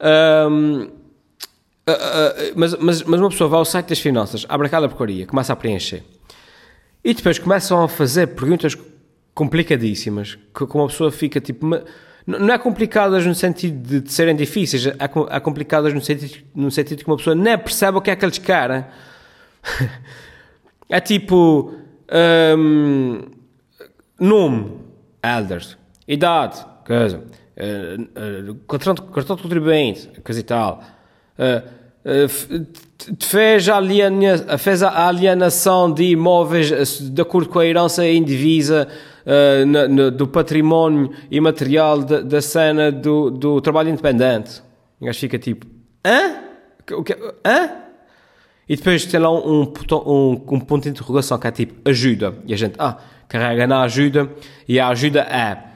Um, 0.00 0.99
uh, 1.88 1.92
uh, 1.92 2.52
mas, 2.56 2.74
mas, 2.76 3.02
mas 3.02 3.20
uma 3.20 3.30
pessoa 3.30 3.48
vai 3.48 3.58
ao 3.58 3.64
site 3.64 3.88
das 3.88 3.98
finanças, 3.98 4.46
abre 4.48 4.66
aquela 4.66 4.88
porcaria, 4.88 5.26
começa 5.26 5.52
a 5.52 5.56
preencher. 5.56 6.02
E 7.02 7.14
depois 7.14 7.38
começam 7.38 7.82
a 7.82 7.88
fazer 7.88 8.28
perguntas 8.28 8.76
complicadíssimas, 9.34 10.38
que 10.54 10.64
uma 10.64 10.86
pessoa 10.86 11.10
fica 11.10 11.40
tipo. 11.40 11.66
Não 12.26 12.52
é 12.52 12.58
complicadas 12.58 13.24
no 13.24 13.34
sentido 13.34 13.88
de, 13.88 14.00
de 14.02 14.12
serem 14.12 14.36
difíceis, 14.36 14.86
é, 14.86 14.94
é 15.30 15.40
complicadas 15.40 15.94
no 15.94 16.00
sentido, 16.00 16.44
no 16.54 16.70
sentido 16.70 17.02
que 17.02 17.10
uma 17.10 17.16
pessoa 17.16 17.34
nem 17.34 17.56
percebe 17.56 17.96
o 17.96 18.00
que 18.00 18.10
é 18.10 18.16
que 18.16 18.24
eles 18.24 18.38
querem. 18.38 18.84
é 20.88 21.00
tipo. 21.00 21.74
Um, 22.58 23.22
nome, 24.20 24.78
elders. 25.22 25.78
Idade, 26.06 26.64
coisa. 26.86 27.24
Uh, 27.56 28.50
uh, 28.50 28.54
cartão, 28.66 28.94
cartão 28.94 29.36
de 29.36 29.42
contribuinte, 29.42 30.08
coisa 30.22 30.40
e 30.40 30.42
tal. 30.42 30.82
Uh, 31.40 31.80
fez 33.18 33.68
a, 33.68 34.58
fez 34.58 34.82
a 34.82 35.08
alienação 35.08 35.92
de 35.92 36.04
imóveis 36.04 37.00
de 37.00 37.22
acordo 37.22 37.48
com 37.48 37.58
a 37.58 37.66
herança 37.66 38.06
indivisa 38.06 38.88
do 40.16 40.26
património 40.26 41.10
imaterial 41.30 42.02
da, 42.02 42.40
cena 42.40 42.90
do, 42.90 43.30
do 43.30 43.60
trabalho 43.60 43.90
independente. 43.90 44.62
O 45.00 45.04
gajo 45.04 45.18
fica 45.18 45.38
tipo, 45.38 45.66
hã? 46.04 46.36
O 46.92 47.04
que, 47.04 47.12
hã? 47.44 47.70
E 48.68 48.76
depois 48.76 49.04
tem 49.04 49.18
lá 49.18 49.30
um, 49.30 49.72
um, 50.06 50.32
um 50.32 50.60
ponto 50.60 50.84
de 50.84 50.90
interrogação 50.90 51.38
que 51.38 51.46
é 51.46 51.50
tipo, 51.50 51.74
ajuda. 51.88 52.34
E 52.46 52.54
a 52.54 52.56
gente, 52.56 52.74
ah, 52.78 52.96
carrega 53.28 53.66
na 53.66 53.82
ajuda 53.82 54.30
e 54.68 54.78
a 54.78 54.88
ajuda 54.88 55.20
é. 55.20 55.70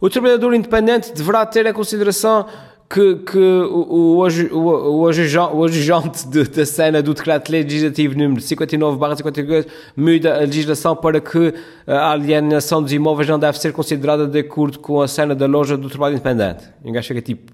O 0.00 0.08
trabalhador 0.08 0.54
independente 0.54 1.12
deverá 1.12 1.44
ter 1.44 1.66
em 1.66 1.72
consideração 1.72 2.46
que, 2.90 3.16
que 3.16 3.38
o, 3.38 4.18
o, 4.18 4.28
o, 4.52 5.00
o 5.02 5.64
agente 5.64 6.26
da 6.26 6.64
cena 6.64 7.02
do 7.02 7.12
decreto 7.12 7.52
legislativo 7.52 8.16
número 8.16 8.40
59/52 8.40 9.66
muda 9.94 10.36
a 10.36 10.38
legislação 10.40 10.96
para 10.96 11.20
que 11.20 11.52
a 11.86 12.12
alienação 12.12 12.82
dos 12.82 12.92
imóveis 12.92 13.28
não 13.28 13.38
deve 13.38 13.58
ser 13.58 13.72
considerada 13.72 14.26
de 14.26 14.38
acordo 14.38 14.78
com 14.78 15.02
a 15.02 15.08
cena 15.08 15.34
da 15.34 15.44
loja 15.46 15.76
do 15.76 15.90
trabalho 15.90 16.14
independente. 16.14 16.64
E 16.82 16.88
um 16.88 16.92
gajo 16.92 17.08
fica 17.08 17.20
tipo... 17.20 17.52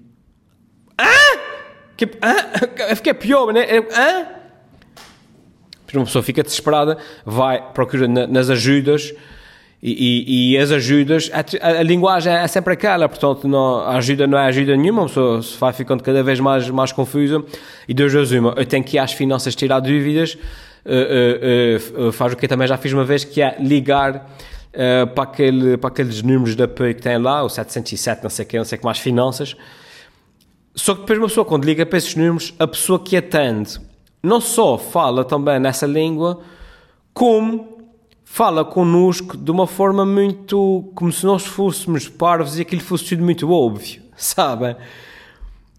Hã? 0.97 1.39
Que, 1.97 2.05
hã? 2.05 2.95
Fiquei 2.95 3.13
pior, 3.13 3.51
né? 3.51 3.65
Hã? 3.93 4.27
Uma 5.93 6.05
pessoa 6.05 6.23
fica 6.23 6.43
desesperada, 6.43 6.97
vai, 7.25 7.71
procura 7.71 8.05
nas 8.07 8.49
ajudas 8.49 9.13
e, 9.81 9.91
e, 9.91 10.53
e, 10.53 10.57
as 10.57 10.71
ajudas, 10.71 11.29
a, 11.33 11.79
a, 11.79 11.83
linguagem 11.83 12.33
é 12.33 12.47
sempre 12.47 12.73
aquela, 12.73 13.07
portanto, 13.07 13.47
não, 13.47 13.79
a 13.81 13.97
ajuda 13.97 14.25
não 14.25 14.37
é 14.37 14.47
ajuda 14.47 14.75
nenhuma, 14.75 15.03
a 15.03 15.05
pessoa 15.05 15.41
se 15.41 15.57
vai 15.59 15.73
ficando 15.73 16.01
cada 16.01 16.23
vez 16.23 16.39
mais, 16.39 16.69
mais 16.69 16.91
confusa. 16.91 17.43
E 17.87 17.93
Deus 17.93 18.31
uma, 18.31 18.53
eu 18.57 18.65
tenho 18.65 18.83
que 18.83 18.97
ir 18.97 18.99
às 18.99 19.11
finanças 19.11 19.53
tirar 19.55 19.79
dúvidas, 19.81 20.37
uh, 20.85 21.99
uh, 22.01 22.07
uh, 22.07 22.11
faz 22.11 22.33
o 22.33 22.37
que 22.37 22.45
eu 22.45 22.49
também 22.49 22.67
já 22.67 22.77
fiz 22.77 22.93
uma 22.93 23.03
vez, 23.03 23.23
que 23.23 23.41
é 23.41 23.57
ligar 23.59 24.29
para, 25.13 25.23
aquele, 25.23 25.77
para 25.77 25.87
aqueles 25.87 26.21
números 26.21 26.53
de 26.53 26.63
apoio 26.63 26.93
que 26.93 27.01
tem 27.01 27.17
lá, 27.17 27.43
o 27.43 27.49
707, 27.49 28.23
não 28.23 28.29
sei 28.29 28.43
o 28.43 28.47
que, 28.47 28.57
não 28.57 28.65
sei 28.65 28.75
o 28.75 28.79
que 28.79 28.85
mais, 28.85 28.97
finanças. 28.97 29.55
Só 30.73 30.93
que 30.93 31.01
depois 31.01 31.17
uma 31.17 31.27
pessoa, 31.27 31.45
quando 31.45 31.63
liga 31.63 31.85
para 31.85 31.97
esses 31.97 32.13
números, 32.13 32.53
a 32.59 32.67
pessoa 32.67 32.99
que 32.99 33.15
atende 33.15 33.79
não 34.21 34.41
só 34.41 34.77
fala 34.77 35.23
também 35.23 35.59
nessa 35.59 35.85
língua, 35.85 36.41
como 37.13 37.74
fala 38.35 38.65
connosco 38.65 39.37
de 39.37 39.49
uma 39.49 39.65
forma 39.65 40.05
muito 40.05 40.91
como 40.93 41.09
se 41.09 41.25
nós 41.25 41.45
fôssemos 41.45 42.09
parvos 42.09 42.59
e 42.59 42.63
aquilo 42.63 42.81
fosse 42.81 43.05
tudo 43.05 43.23
muito 43.23 43.49
óbvio, 43.49 44.01
sabem? 44.17 44.75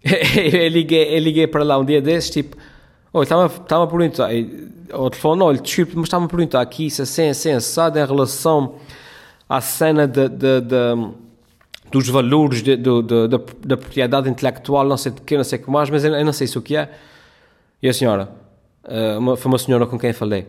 eu, 0.03 0.69
liguei, 0.69 1.15
eu 1.15 1.19
liguei 1.19 1.47
para 1.47 1.63
lá 1.63 1.77
um 1.77 1.85
dia 1.85 2.01
desses, 2.01 2.31
tipo, 2.31 2.57
oh, 3.13 3.23
estava, 3.23 3.45
a 3.45 3.87
perguntar, 3.87 4.31
ao 4.91 5.11
telefone, 5.11 5.43
olha, 5.43 5.61
desculpe, 5.61 5.93
mas 5.97 6.05
estava 6.05 6.25
a 6.25 6.29
perguntar 6.29 6.63
aqui 6.63 6.87
isso 6.87 7.03
assim, 7.03 7.29
assim, 7.29 7.53
assado 7.53 7.99
em 7.99 8.07
relação 8.07 8.77
à 9.47 9.61
cena 9.61 10.09
de, 10.09 10.27
de, 10.27 10.61
de 10.63 11.11
dos 11.93 12.09
valores 12.09 12.63
de, 12.63 12.75
de, 12.75 13.03
de, 13.03 13.29
da 13.67 13.77
propriedade 13.77 14.31
intelectual, 14.31 14.87
não 14.87 14.97
sei 14.97 15.13
de 15.13 15.21
que, 15.21 15.37
não 15.37 15.45
sei 15.45 15.59
o 15.59 15.63
que 15.63 15.71
mais, 15.71 15.91
mas 15.91 16.07
eu, 16.07 16.15
eu 16.15 16.25
não 16.25 16.33
sei 16.33 16.47
isso 16.47 16.59
o 16.59 16.63
que 16.63 16.75
é. 16.75 16.91
E 17.83 17.89
a 17.89 17.93
senhora, 17.93 18.31
eh, 18.89 19.19
uma, 19.19 19.37
foi 19.37 19.53
uma 19.53 19.59
senhora 19.59 19.87
com 19.87 19.99
quem 19.99 20.15
falei, 20.15 20.47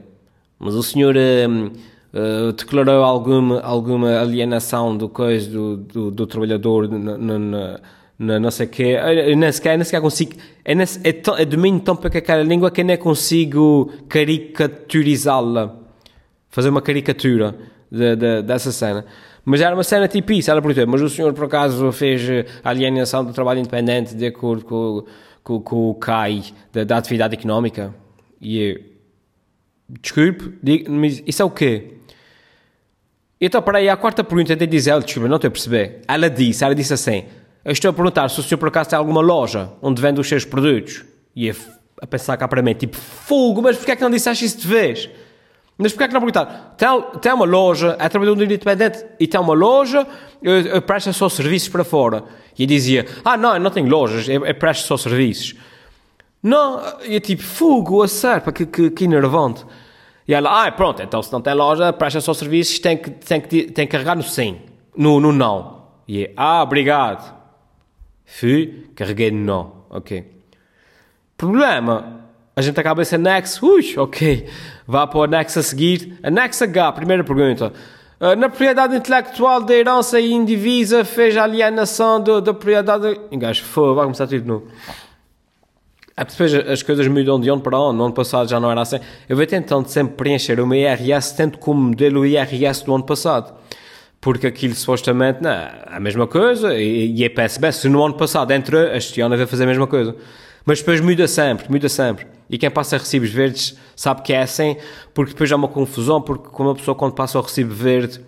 mas 0.58 0.74
o 0.74 0.82
senhor 0.82 1.14
uh, 1.18 1.97
uh, 2.18 2.52
declarou 2.54 3.04
alguma, 3.04 3.62
alguma 3.62 4.20
alienação 4.20 4.98
do 4.98 5.08
coisa 5.08 5.50
do, 5.50 5.78
do, 5.78 6.12
do 6.12 6.28
trabalhador 6.28 6.90
na, 6.90 7.18
na, 7.18 7.80
na, 8.18 8.40
não 8.40 8.50
sei 8.52 8.66
o 8.66 8.70
quê. 8.70 8.98
Eu 9.28 9.38
nem 9.38 9.52
sequer, 9.52 9.78
nem 9.78 9.86
sequer 9.86 10.02
consigo. 10.02 10.34
É, 10.66 10.74
é, 11.04 11.14
tão, 11.14 11.38
é 11.38 11.46
domínio 11.46 11.80
tão 11.80 11.96
para 11.96 12.18
aquela 12.18 12.44
língua 12.44 12.72
que 12.72 12.84
nem 12.84 12.98
consigo 12.98 13.92
caricaturizá-la. 14.10 15.76
Fazer 16.50 16.70
uma 16.70 16.82
caricatura 16.82 17.56
de, 17.92 18.16
de, 18.16 18.42
dessa 18.42 18.72
cena. 18.72 19.06
Mas 19.46 19.62
era 19.62 19.76
uma 19.76 19.84
cena 19.84 20.08
tipo 20.08 20.32
isso. 20.34 20.50
Ela 20.50 20.62
perguntou, 20.62 20.88
mas 20.88 21.02
o 21.02 21.10
senhor 21.10 21.32
por 21.34 21.46
acaso 21.46 21.92
fez 21.92 22.28
a 22.64 22.70
alienação 22.70 23.24
do 23.24 23.32
trabalho 23.32 23.60
independente 23.60 24.16
de 24.16 24.26
acordo 24.26 24.66
com, 24.66 25.06
com, 25.44 25.62
com 25.62 25.90
o 25.90 25.96
CAI 25.96 26.44
da, 26.74 26.84
da 26.84 26.98
atividade 26.98 27.36
económica? 27.36 27.94
E 28.42 28.60
eu, 28.60 28.80
desculpe, 30.02 30.54
mas 30.90 31.24
isso 31.26 31.42
é 31.42 31.46
o 31.46 31.50
quê? 31.50 31.97
Então, 33.40 33.62
para 33.62 33.78
aí, 33.78 33.88
a 33.88 33.96
quarta 33.96 34.24
pergunta 34.24 34.56
de 34.56 34.66
dizer, 34.66 34.92
ela, 34.92 35.02
desculpa, 35.02 35.30
não 35.30 35.36
estou 35.36 35.48
a 35.48 35.52
perceber. 35.52 36.02
Ela 36.08 36.30
disse, 36.30 36.64
ela 36.64 36.74
disse 36.74 36.94
assim, 36.94 37.26
eu 37.64 37.72
estou 37.72 37.90
a 37.90 37.94
perguntar 37.94 38.30
se 38.30 38.40
o 38.40 38.44
senhor 38.44 38.58
por 38.58 38.70
acaso 38.70 38.90
tem 38.90 38.98
alguma 38.98 39.22
loja 39.22 39.70
onde 39.82 40.02
vende 40.02 40.20
os 40.20 40.28
seus 40.28 40.44
produtos. 40.44 41.04
E 41.36 41.50
a, 41.50 41.54
a 42.02 42.08
pensar 42.08 42.36
cá 42.38 42.48
para 42.48 42.62
mim, 42.62 42.74
tipo, 42.74 42.98
fogo, 42.98 43.62
mas 43.62 43.78
porquê 43.78 43.92
é 43.92 43.96
que 43.96 44.02
não 44.02 44.10
disseste 44.10 44.46
isso 44.46 44.58
de 44.58 44.68
vez? 44.68 45.10
Mas 45.78 45.92
porquê 45.92 46.06
é 46.06 46.08
que 46.08 46.14
não 46.14 46.22
perguntar? 46.22 46.76
Tem, 46.76 46.88
tem 47.22 47.32
uma 47.32 47.46
loja, 47.46 47.96
é 48.00 48.10
trabalhador 48.10 48.44
independente 48.44 49.06
e 49.20 49.28
tem 49.28 49.40
uma 49.40 49.54
loja, 49.54 50.08
eu, 50.42 50.62
eu 50.62 50.82
presto 50.82 51.14
só 51.14 51.30
serviços 51.30 51.70
para 51.70 51.84
fora. 51.84 52.24
E 52.58 52.64
eu 52.64 52.68
dizia, 52.68 53.06
ah 53.24 53.38
não, 53.38 53.54
eu 53.54 53.60
não 53.60 53.70
tenho 53.70 53.88
lojas, 53.88 54.28
eu, 54.28 54.44
eu 54.44 54.56
presto 54.56 54.88
só 54.88 54.98
serviços. 54.98 55.54
Não, 56.42 56.82
e 57.04 57.20
tipo, 57.20 57.44
fogo, 57.44 58.02
a 58.02 58.08
sério, 58.08 58.52
que, 58.52 58.66
que, 58.66 58.90
que 58.90 59.04
enervante. 59.04 59.64
E 60.28 60.34
ela, 60.34 60.66
ah, 60.66 60.72
pronto, 60.72 61.02
então 61.02 61.24
se 61.24 61.32
não 61.32 61.42
tem 61.42 61.54
loja, 61.54 61.94
presta 61.94 62.20
só 62.20 62.34
serviços, 62.34 62.80
tem 62.80 62.98
que, 62.98 63.10
tem 63.10 63.40
que, 63.40 63.64
tem 63.64 63.88
que 63.88 63.92
carregar 63.92 64.16
no 64.16 64.24
sim, 64.24 64.60
no, 64.96 65.20
no 65.20 65.32
não. 65.32 65.84
E 66.08 66.26
é, 66.26 66.34
ah, 66.36 66.64
obrigado. 66.64 67.34
Fui, 68.26 68.90
carreguei 68.94 69.32
no 69.32 69.40
não, 69.40 69.74
ok. 69.90 70.26
Problema, 71.38 72.26
a 72.54 72.62
gente 72.62 72.78
acaba 72.78 73.04
esse 73.04 73.16
anexo, 73.16 73.66
ui, 73.66 73.94
ok, 73.98 74.50
vá 74.86 75.08
para 75.08 75.18
o 75.20 75.24
anexo 75.24 75.60
a 75.60 75.64
seguir. 75.64 76.20
Anexo 76.22 76.64
H, 76.64 76.92
primeira 76.92 77.24
pergunta. 77.24 77.72
Uh, 78.20 78.36
na 78.36 78.50
propriedade 78.50 78.96
intelectual 78.96 79.62
da 79.62 79.76
herança 79.76 80.20
indivisa, 80.20 81.06
fez 81.06 81.38
a 81.38 81.44
alienação 81.44 82.20
da 82.20 82.42
propriedade... 82.42 83.22
Engajo, 83.32 83.64
vai 83.94 84.06
começar 84.06 84.26
tudo 84.26 84.42
de 84.42 84.48
novo. 84.48 84.68
É 86.18 86.26
depois 86.26 86.52
as 86.52 86.82
coisas 86.82 87.08
mudam 87.08 87.40
de 87.40 87.52
onde 87.52 87.62
para 87.62 87.80
onde. 87.80 87.98
No 88.00 88.06
ano 88.06 88.14
passado 88.14 88.50
já 88.50 88.60
não 88.60 88.72
era 88.72 88.82
assim. 88.82 89.00
Eu 89.30 89.38
vou 89.38 89.46
tentando 89.46 89.88
sempre 89.88 90.16
preencher 90.16 90.60
o 90.60 90.66
meu 90.66 90.80
IRS 90.80 91.38
tanto 91.38 91.60
como 91.60 91.80
modelo 91.80 92.26
IRS 92.26 92.84
do 92.84 92.96
ano 92.96 93.04
passado. 93.04 93.54
Porque 94.20 94.48
aquilo 94.48 94.74
supostamente 94.74 95.44
não, 95.44 95.52
é 95.52 95.84
a 95.86 96.00
mesma 96.00 96.26
coisa 96.26 96.74
e, 96.74 97.14
e 97.16 97.24
é 97.24 97.30
PSB. 97.30 97.72
Se 97.72 97.88
no 97.88 98.04
ano 98.04 98.16
passado 98.16 98.52
entrou, 98.52 98.82
este 98.82 99.22
ano 99.22 99.38
vai 99.38 99.46
fazer 99.46 99.66
a 99.66 99.68
mesma 99.68 99.86
coisa. 99.86 100.16
Mas 100.66 100.80
depois 100.80 101.00
muda 101.00 101.28
sempre, 101.28 101.72
muda 101.72 101.88
sempre. 101.88 102.26
E 102.50 102.58
quem 102.58 102.72
passa 102.72 102.98
recibos 102.98 103.30
verdes 103.30 103.78
sabe 103.96 104.24
que 104.24 104.34
é 104.34 104.42
assim, 104.42 104.76
porque 105.14 105.34
depois 105.34 105.52
há 105.52 105.56
uma 105.56 105.68
confusão, 105.68 106.20
porque 106.20 106.50
como 106.50 106.72
a 106.72 106.76
pessoa 106.76 106.96
quando 106.96 107.14
passa 107.14 107.38
o 107.38 107.42
recibo 107.42 107.74
verde, 107.74 108.20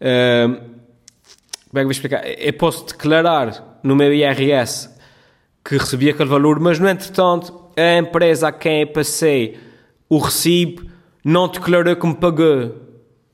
uh, 0.00 0.56
como 1.68 1.72
é 1.72 1.74
que 1.74 1.78
eu 1.78 1.82
vou 1.82 1.90
explicar? 1.90 2.22
Eu 2.26 2.52
posso 2.54 2.86
declarar 2.86 3.78
no 3.82 3.94
meu 3.94 4.12
IRS 4.12 4.95
que 5.66 5.76
recebi 5.76 6.08
aquele 6.08 6.28
valor, 6.28 6.60
mas 6.60 6.78
no 6.78 6.88
entretanto 6.88 7.52
a 7.76 7.98
empresa 7.98 8.48
a 8.48 8.52
quem 8.52 8.86
passei 8.86 9.58
o 10.08 10.18
recibo 10.18 10.86
não 11.24 11.48
declarou 11.48 11.96
que 11.96 12.06
me 12.06 12.14
pagou, 12.14 12.76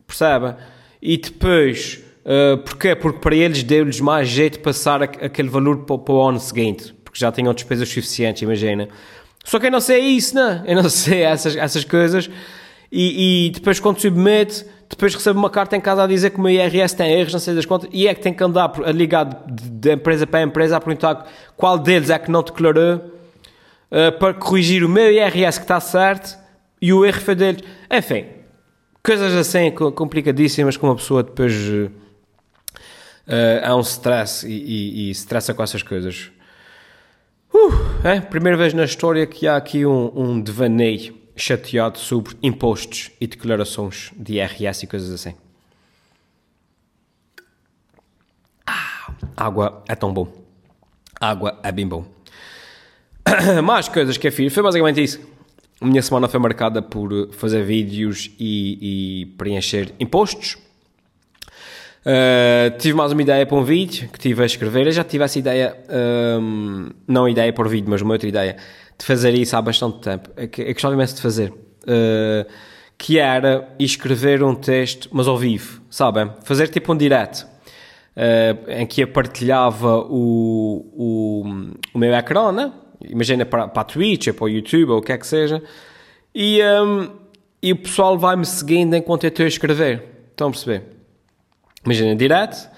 percebe? 0.07 0.55
E 1.01 1.19
depois, 1.19 2.03
uh, 2.25 2.57
porquê? 2.59 2.97
Porque 2.97 3.19
para 3.19 3.37
eles 3.37 3.63
deu-lhes 3.63 4.01
mais 4.01 4.29
jeito 4.29 4.55
de 4.55 4.61
passar 4.61 5.03
aquele 5.03 5.51
valor 5.51 5.85
para, 5.85 5.99
para 5.99 6.15
o 6.15 6.23
ano 6.23 6.41
seguinte, 6.41 6.95
porque 7.05 7.19
já 7.19 7.31
tinham 7.31 7.53
despesas 7.53 7.89
suficientes, 7.89 8.41
imagina. 8.41 8.89
Só 9.45 9.59
que 9.59 9.67
eu 9.67 9.71
não 9.71 9.81
sei 9.81 10.01
isso, 10.01 10.35
não? 10.35 10.65
Eu 10.65 10.77
não 10.77 10.89
sei 10.91 11.21
essas, 11.23 11.55
essas 11.55 11.85
coisas. 11.85 12.31
e, 12.91 13.49
e 13.49 13.51
depois 13.51 13.79
quando 13.79 14.01
submete, 14.01 14.65
depois 14.93 15.15
recebe 15.15 15.39
uma 15.39 15.49
carta 15.49 15.75
em 15.75 15.81
casa 15.81 16.05
a 16.05 16.07
dizer 16.07 16.31
que 16.31 16.39
o 16.39 16.43
meu 16.43 16.53
IRS 16.53 16.95
tem 16.95 17.11
erros, 17.13 17.33
não 17.33 17.41
sei 17.41 17.55
das 17.55 17.65
contas, 17.65 17.89
e 17.93 18.07
é 18.07 18.15
que 18.15 18.21
tem 18.21 18.33
que 18.33 18.45
andar 18.45 18.71
a 18.85 18.93
ligar 18.93 19.25
de, 19.49 19.93
empresa 19.93 20.27
para 20.27 20.43
empresa 20.43 20.77
a 20.77 20.81
perguntar 20.81 21.27
qual 21.57 21.79
deles 21.79 22.11
é 22.11 22.19
que 22.19 22.31
não 22.31 22.43
declarou 22.43 22.97
uh, 22.97 24.19
para 24.19 24.35
corrigir 24.35 24.85
o 24.85 24.89
meu 24.91 25.11
IRS 25.11 25.59
que 25.59 25.65
está 25.65 25.81
certo 25.81 26.39
e 26.81 26.93
o 26.93 27.07
erro 27.07 27.21
foi 27.23 27.35
deles. 27.35 27.63
Enfim, 27.91 28.27
coisas 29.03 29.35
assim 29.35 29.71
complicadíssimas 29.71 30.77
que 30.77 30.85
uma 30.85 30.95
pessoa 30.95 31.23
depois 31.23 31.55
uh, 31.57 31.91
há 33.65 33.75
um 33.75 33.81
stress 33.81 34.47
e, 34.47 34.53
e, 34.53 35.09
e 35.09 35.11
estressa 35.11 35.55
com 35.55 35.63
essas 35.63 35.83
coisas. 35.83 36.31
Uh, 37.53 37.73
é, 38.05 38.21
primeira 38.21 38.59
vez 38.59 38.75
na 38.75 38.85
história 38.85 39.27
que 39.27 39.49
há 39.49 39.57
aqui 39.57 39.87
um, 39.87 40.13
um 40.15 40.41
devaneio 40.41 41.22
chateado 41.37 41.99
sobre 41.99 42.37
impostos 42.43 43.11
e 43.21 43.27
declarações 43.27 44.11
de 44.17 44.35
IRS 44.35 44.85
e 44.85 44.87
coisas 44.87 45.11
assim. 45.11 45.35
Ah, 48.67 49.13
água 49.37 49.83
é 49.89 49.95
tão 49.95 50.13
bom. 50.13 50.33
Água 51.21 51.59
é 51.63 51.73
bem 51.73 51.87
bom. 51.87 52.05
Mais 53.65 53.89
coisas 53.89 54.17
que 54.17 54.29
eu 54.29 54.33
fiz. 54.33 54.53
Foi 54.53 54.63
basicamente 54.63 55.03
isso. 55.03 55.21
A 55.81 55.87
minha 55.87 56.03
semana 56.03 56.29
foi 56.29 56.39
marcada 56.39 56.81
por 56.81 57.31
fazer 57.33 57.65
vídeos 57.65 58.31
e, 58.39 59.23
e 59.23 59.27
preencher 59.37 59.93
impostos. 59.99 60.57
Uh, 62.05 62.77
tive 62.79 62.95
mais 62.95 63.13
uma 63.13 63.23
ideia 63.23 63.47
para 63.47 63.57
um 63.57 63.63
vídeo 63.63 64.09
que 64.09 64.19
tive 64.19 64.43
a 64.43 64.47
escrever. 64.47 64.87
Eu 64.87 64.93
já 64.93 65.05
tive 65.05 65.25
essa 65.25 65.39
ideia, 65.39 65.77
um, 66.41 66.91
não 67.07 67.29
ideia 67.29 67.53
por 67.53 67.69
vídeo, 67.69 67.89
mas 67.89 68.03
uma 68.03 68.15
outra 68.15 68.29
ideia 68.29 68.57
de 69.03 69.07
fazer 69.07 69.35
isso 69.35 69.57
há 69.57 69.61
bastante 69.61 69.99
tempo. 69.99 70.31
É 70.37 70.45
é 70.45 70.73
gostava 70.73 70.95
imenso 70.95 71.17
de 71.17 71.23
fazer. 71.23 71.51
Uh, 71.51 72.49
que 72.97 73.19
era 73.19 73.69
escrever 73.79 74.45
um 74.45 74.55
texto, 74.55 75.09
mas 75.11 75.27
ao 75.27 75.37
vivo, 75.37 75.83
sabem? 75.91 76.31
Fazer 76.45 76.69
tipo 76.69 76.93
um 76.93 76.97
direct. 76.97 77.45
Uh, 77.45 78.71
em 78.71 78.87
que 78.87 79.03
eu 79.03 79.09
partilhava 79.09 79.99
o, 79.99 80.87
o, 80.95 81.45
o 81.93 81.99
meu 81.99 82.15
ecrã, 82.15 82.53
né? 82.53 82.73
imagina 83.09 83.45
para, 83.45 83.67
para 83.67 83.83
a 83.83 83.85
Twitch, 83.85 84.29
ou 84.29 84.35
para 84.35 84.45
o 84.45 84.49
YouTube, 84.49 84.91
ou 84.91 84.99
o 84.99 85.03
que 85.03 85.11
é 85.11 85.19
que 85.19 85.27
seja, 85.27 85.61
e, 86.33 86.61
um, 86.63 87.11
e 87.61 87.73
o 87.73 87.77
pessoal 87.77 88.17
vai-me 88.17 88.45
seguindo 88.45 88.95
enquanto 88.95 89.25
eu 89.25 89.29
estou 89.29 89.45
a 89.45 89.49
escrever. 89.49 90.05
Estão 90.31 90.49
a 90.49 90.51
perceber? 90.51 90.85
Imagina, 91.85 92.15
direto, 92.15 92.71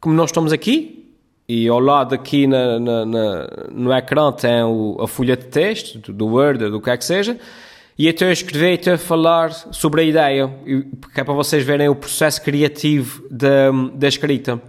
como 0.00 0.14
nós 0.14 0.30
estamos 0.30 0.52
aqui, 0.52 1.03
e 1.48 1.68
ao 1.68 1.78
lado 1.78 2.14
aqui 2.14 2.46
na, 2.46 2.78
na, 2.78 3.04
na, 3.04 3.48
no 3.70 3.92
ecrã 3.92 4.32
tem 4.32 4.62
o, 4.62 4.96
a 5.00 5.06
folha 5.06 5.36
de 5.36 5.44
texto, 5.44 6.12
do, 6.12 6.26
Word, 6.26 6.70
do 6.70 6.80
que 6.80 6.90
é 6.90 6.96
que 6.96 7.04
seja, 7.04 7.38
e 7.98 8.06
eu 8.06 8.10
estou 8.10 8.28
a 8.28 8.32
escrever 8.32 8.72
e 8.72 8.74
estou 8.74 8.94
a 8.94 8.98
falar 8.98 9.52
sobre 9.52 10.00
a 10.00 10.04
ideia, 10.04 10.48
porque 11.00 11.20
é 11.20 11.24
para 11.24 11.34
vocês 11.34 11.62
verem 11.64 11.88
o 11.88 11.94
processo 11.94 12.42
criativo 12.42 13.24
da, 13.30 13.70
da 13.94 14.08
escrita. 14.08 14.60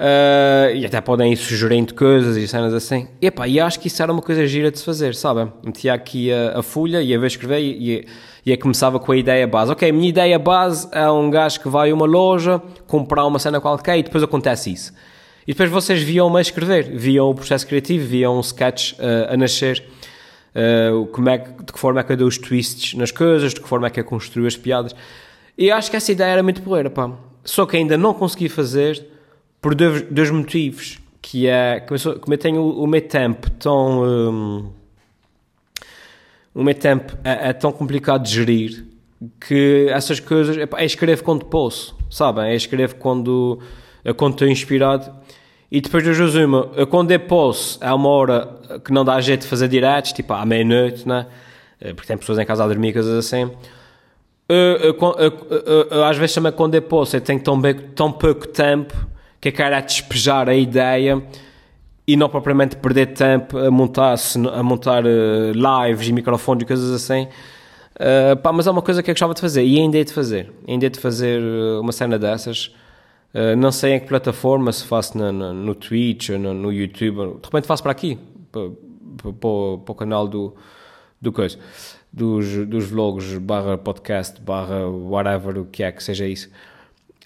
Uh, 0.00 0.74
e 0.74 0.86
até 0.86 0.98
podem 0.98 1.30
ir 1.30 1.36
sugerindo 1.36 1.94
coisas 1.94 2.34
e 2.34 2.48
cenas 2.48 2.72
assim. 2.72 3.06
E, 3.20 3.30
e 3.48 3.60
acho 3.60 3.78
que 3.78 3.88
isso 3.88 4.02
era 4.02 4.10
uma 4.10 4.22
coisa 4.22 4.46
gira 4.46 4.70
de 4.70 4.78
se 4.78 4.84
fazer, 4.84 5.14
sabem? 5.14 5.52
Metia 5.62 5.92
aqui 5.92 6.32
a, 6.32 6.60
a 6.60 6.62
folha, 6.62 7.02
ia 7.02 7.18
ver 7.18 7.26
escrever 7.26 7.60
e, 7.60 8.06
e, 8.46 8.52
e 8.52 8.56
começava 8.56 8.98
com 8.98 9.12
a 9.12 9.16
ideia 9.16 9.46
base. 9.46 9.70
Ok, 9.72 9.90
a 9.90 9.92
minha 9.92 10.08
ideia 10.08 10.38
base 10.38 10.88
é 10.92 11.10
um 11.10 11.28
gajo 11.28 11.60
que 11.60 11.68
vai 11.68 11.90
a 11.90 11.94
uma 11.94 12.06
loja 12.06 12.62
comprar 12.86 13.26
uma 13.26 13.38
cena 13.38 13.60
qualquer 13.60 13.98
e 13.98 14.02
depois 14.02 14.24
acontece 14.24 14.72
isso. 14.72 14.90
E 15.46 15.52
depois 15.52 15.70
vocês 15.70 16.02
viam-me 16.02 16.38
a 16.38 16.40
escrever, 16.40 16.84
viam 16.96 17.30
o 17.30 17.34
processo 17.34 17.66
criativo, 17.66 18.06
viam 18.06 18.36
um 18.36 18.40
sketch 18.40 18.92
uh, 18.92 19.32
a 19.32 19.36
nascer. 19.36 19.82
Uh, 20.54 21.06
como 21.06 21.28
é 21.28 21.38
que, 21.38 21.64
de 21.64 21.72
que 21.72 21.78
forma 21.78 22.00
é 22.00 22.02
que 22.02 22.12
eu 22.12 22.16
dou 22.16 22.28
os 22.28 22.36
twists 22.36 22.94
nas 22.94 23.10
coisas, 23.10 23.54
de 23.54 23.60
que 23.60 23.68
forma 23.68 23.86
é 23.86 23.90
que 23.90 24.00
eu 24.00 24.04
construo 24.04 24.46
as 24.46 24.56
piadas. 24.56 24.94
E 25.56 25.70
acho 25.70 25.90
que 25.90 25.96
essa 25.96 26.10
ideia 26.10 26.32
era 26.32 26.42
muito 26.42 26.60
boa, 26.62 26.88
pá. 26.90 27.10
Só 27.44 27.66
que 27.66 27.76
ainda 27.76 27.96
não 27.96 28.14
consegui 28.14 28.48
fazer 28.48 29.06
por 29.60 29.74
dois, 29.74 30.02
dois 30.02 30.30
motivos, 30.30 30.98
que 31.20 31.46
é 31.46 31.80
como 31.80 32.34
eu 32.34 32.38
tenho 32.38 32.62
o, 32.62 32.86
meu 32.86 33.00
tempo 33.00 33.50
tão 33.50 34.02
um, 34.02 34.70
o 36.54 36.62
meu 36.62 36.74
tempo 36.74 37.16
é, 37.22 37.50
é, 37.50 37.52
tão 37.52 37.70
complicado 37.72 38.24
de 38.24 38.30
gerir 38.30 38.84
que 39.46 39.86
essas 39.90 40.18
coisas 40.18 40.56
é, 40.56 40.84
escrevo 40.84 41.22
quando 41.22 41.44
posso, 41.44 41.94
sabem? 42.10 42.44
É 42.44 42.54
escrevo 42.54 42.96
quando 42.96 43.60
é 44.04 44.12
quando 44.12 44.34
estou 44.34 44.48
inspirado 44.48 45.12
e 45.70 45.80
depois 45.80 46.02
do 46.02 46.12
Josuma, 46.12 46.68
quando 46.90 47.12
eu 47.12 47.20
posso, 47.20 47.78
é 47.80 47.92
uma 47.92 48.08
hora 48.08 48.48
que 48.84 48.92
não 48.92 49.04
dá 49.04 49.20
jeito 49.20 49.42
de 49.42 49.46
fazer 49.46 49.68
diretos, 49.68 50.12
tipo 50.12 50.32
à 50.32 50.44
meia-noite, 50.44 51.06
né? 51.06 51.26
porque 51.94 52.08
tem 52.08 52.16
pessoas 52.16 52.38
em 52.38 52.44
casa 52.44 52.64
a 52.64 52.66
dormir, 52.66 52.92
coisas 52.92 53.24
assim. 53.24 53.50
Eu, 54.48 54.96
eu, 54.98 55.88
eu, 55.90 56.04
às 56.04 56.16
vezes 56.16 56.34
também 56.34 56.50
quando 56.50 56.74
eu 56.74 56.82
posso, 56.82 57.16
eu 57.16 57.20
tenho 57.20 57.40
tão, 57.40 57.60
bem, 57.60 57.74
tão 57.94 58.10
pouco 58.10 58.48
tempo 58.48 58.92
que 59.40 59.48
é 59.48 59.52
cara 59.52 59.78
a 59.78 59.80
despejar 59.80 60.48
a 60.48 60.54
ideia 60.54 61.22
e 62.04 62.16
não 62.16 62.28
propriamente 62.28 62.74
perder 62.74 63.14
tempo 63.14 63.56
a 63.56 63.70
montar, 63.70 64.16
a 64.52 64.62
montar 64.62 65.04
uh, 65.04 65.52
lives 65.52 66.08
e 66.08 66.12
microfones 66.12 66.64
e 66.64 66.66
coisas 66.66 66.90
assim. 66.90 67.28
Uh, 67.94 68.36
pá, 68.42 68.52
mas 68.52 68.66
é 68.66 68.70
uma 68.72 68.82
coisa 68.82 69.04
que 69.04 69.10
eu 69.10 69.14
gostava 69.14 69.34
de 69.34 69.40
fazer 69.40 69.64
e 69.64 69.78
ainda 69.78 69.98
é 69.98 70.02
de 70.02 70.12
fazer. 70.12 70.52
Ainda 70.66 70.86
é 70.86 70.88
de 70.88 70.98
fazer 70.98 71.40
uma 71.80 71.92
cena 71.92 72.18
dessas. 72.18 72.74
Uh, 73.32 73.54
não 73.56 73.70
sei 73.70 73.94
em 73.94 74.00
que 74.00 74.06
plataforma, 74.06 74.72
se 74.72 74.84
faço 74.84 75.16
no, 75.16 75.52
no, 75.52 75.74
Twitch 75.74 76.30
ou 76.30 76.38
no, 76.38 76.52
no, 76.52 76.72
YouTube. 76.72 77.38
De 77.40 77.44
repente 77.44 77.66
faço 77.66 77.82
para 77.82 77.92
aqui, 77.92 78.18
para, 78.50 78.70
para, 79.18 79.30
para, 79.32 79.92
o 79.92 79.94
canal 79.94 80.26
do, 80.26 80.54
do 81.20 81.32
coisa, 81.32 81.56
dos, 82.12 82.66
dos 82.66 82.86
vlogs, 82.86 83.38
barra 83.38 83.78
podcast, 83.78 84.40
barra 84.40 84.88
whatever, 84.88 85.58
o 85.58 85.64
que 85.64 85.82
é 85.82 85.92
que 85.92 86.02
seja 86.02 86.26
isso. 86.26 86.50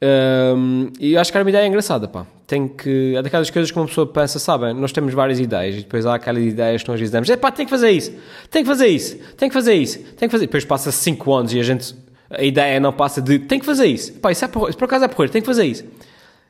Um, 0.02 0.92
e 1.00 1.16
acho 1.16 1.30
que 1.30 1.38
era 1.38 1.44
uma 1.44 1.50
ideia 1.50 1.66
engraçada, 1.66 2.06
pá. 2.06 2.26
Tem 2.46 2.68
que. 2.68 3.14
É 3.16 3.22
daquelas 3.22 3.48
coisas 3.48 3.70
que 3.70 3.78
uma 3.78 3.86
pessoa 3.86 4.06
pensa, 4.06 4.38
sabem, 4.38 4.74
nós 4.74 4.92
temos 4.92 5.14
várias 5.14 5.40
ideias 5.40 5.76
e 5.76 5.78
depois 5.78 6.04
há 6.04 6.16
aquelas 6.16 6.42
ideias 6.42 6.82
que 6.82 6.88
nós 6.90 6.98
dizemos, 6.98 7.30
é 7.30 7.36
pá, 7.36 7.50
tem 7.50 7.64
que 7.64 7.70
fazer 7.70 7.90
isso, 7.90 8.12
tem 8.50 8.62
que 8.62 8.68
fazer 8.68 8.86
isso, 8.88 9.16
tem 9.38 9.48
que 9.48 9.54
fazer 9.54 9.74
isso, 9.74 9.98
tem 10.18 10.28
que 10.28 10.32
fazer. 10.32 10.46
Depois 10.46 10.64
passa 10.64 10.92
5 10.92 11.32
anos 11.32 11.54
e 11.54 11.60
a 11.60 11.62
gente. 11.62 11.94
A 12.30 12.42
ideia 12.42 12.80
não 12.80 12.92
passa 12.92 13.20
de 13.20 13.38
tem 13.38 13.58
que 13.58 13.66
fazer 13.66 13.86
isso, 13.86 14.14
pá, 14.14 14.32
isso, 14.32 14.44
é 14.44 14.48
por, 14.48 14.68
isso 14.68 14.78
por 14.78 14.86
acaso 14.86 15.04
é 15.04 15.08
porreiro, 15.08 15.32
tem 15.32 15.42
que 15.42 15.46
fazer 15.46 15.64
isso. 15.64 15.84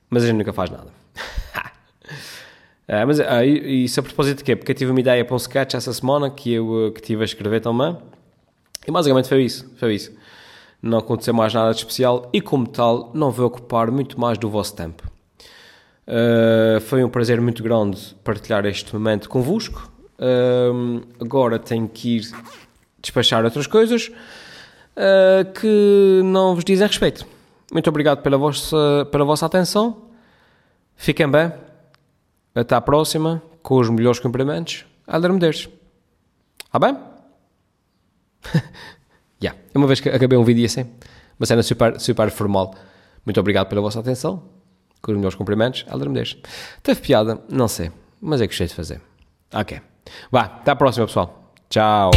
Mas 0.09 0.23
a 0.23 0.27
gente 0.27 0.37
nunca 0.37 0.53
faz 0.53 0.71
nada. 0.71 0.87
é, 2.87 3.05
mas 3.07 3.21
ah, 3.21 3.45
isso 3.45 4.01
a 4.01 4.03
propósito 4.03 4.39
de 4.39 4.45
quê? 4.45 4.57
Porque 4.57 4.73
eu 4.73 4.77
tive 4.77 4.91
uma 4.91 5.01
ideia 5.01 5.25
para 5.25 5.35
um 5.35 5.39
sketch 5.39 5.75
essa 5.75 5.93
semana 5.93 6.31
que 6.31 6.53
eu 6.53 6.93
que 6.95 7.01
tive 7.01 7.23
a 7.23 7.25
escrever 7.25 7.61
também. 7.61 7.97
E 8.87 8.91
basicamente 8.91 9.29
foi 9.29 9.45
isso, 9.45 9.71
foi 9.77 9.95
isso 9.95 10.13
não 10.85 10.99
aconteceu 10.99 11.33
mais 11.33 11.55
nada 11.55 11.71
de 11.71 11.79
especial 11.79 12.29
e, 12.31 12.43
como 12.43 12.67
tal, 12.67 13.11
não 13.15 13.31
vou 13.31 13.47
ocupar 13.47 13.91
muito 13.91 14.21
mais 14.21 14.37
do 14.37 14.51
vosso 14.51 14.77
tempo. 14.77 15.11
Uh, 16.07 16.79
foi 16.83 17.03
um 17.03 17.09
prazer 17.09 17.41
muito 17.41 17.63
grande 17.63 18.15
partilhar 18.23 18.67
este 18.67 18.93
momento 18.93 19.27
convosco. 19.31 19.91
Uh, 20.19 21.01
agora 21.19 21.59
tenho 21.59 21.89
que 21.89 22.19
ir 22.19 22.31
despachar 23.01 23.43
outras 23.45 23.67
coisas 23.67 24.13
uh, 24.97 25.53
que 25.53 26.21
não 26.25 26.55
vos 26.55 26.65
dizem 26.65 26.87
respeito. 26.87 27.27
Muito 27.73 27.89
obrigado 27.89 28.23
pela 28.23 28.37
vossa, 28.37 29.09
pela 29.11 29.25
vossa 29.25 29.47
atenção. 29.47 30.03
Fiquem 30.97 31.29
bem. 31.29 31.53
Até 32.55 32.75
à 32.75 32.81
próxima, 32.81 33.43
com 33.63 33.79
os 33.79 33.91
melhores 33.91 34.21
cumprimentos. 34.21 34.85
Alder 35.07 35.33
Medeiros. 35.33 35.69
Está 36.67 36.79
bem? 36.79 36.97
Yeah. 39.43 39.61
Uma 39.75 39.87
vez 39.87 40.01
que 40.01 40.09
acabei 40.09 40.39
um 40.39 40.45
vídeo 40.45 40.65
assim, 40.65 40.87
uma 41.39 41.45
cena 41.45 41.63
super, 41.63 42.01
super 42.01 42.31
formal. 42.31 42.75
Muito 43.27 43.39
obrigado 43.39 43.69
pela 43.69 43.83
vossa 43.83 44.01
atenção. 44.01 44.43
Com 45.03 45.13
os 45.13 45.19
meus 45.19 45.35
cumprimentos, 45.35 45.85
Helder 45.87 46.09
Medeiros. 46.09 46.39
Teve 46.83 47.01
piada? 47.03 47.39
Não 47.51 47.69
sei, 47.69 47.93
mas 48.23 48.41
é 48.41 48.47
que 48.47 48.53
gostei 48.53 48.69
de 48.69 48.75
fazer. 48.75 49.03
Ok. 49.53 49.79
Vá, 50.31 50.43
até 50.45 50.71
à 50.71 50.77
próxima, 50.77 51.07
pessoal. 51.07 51.53
Tchau. 51.69 52.11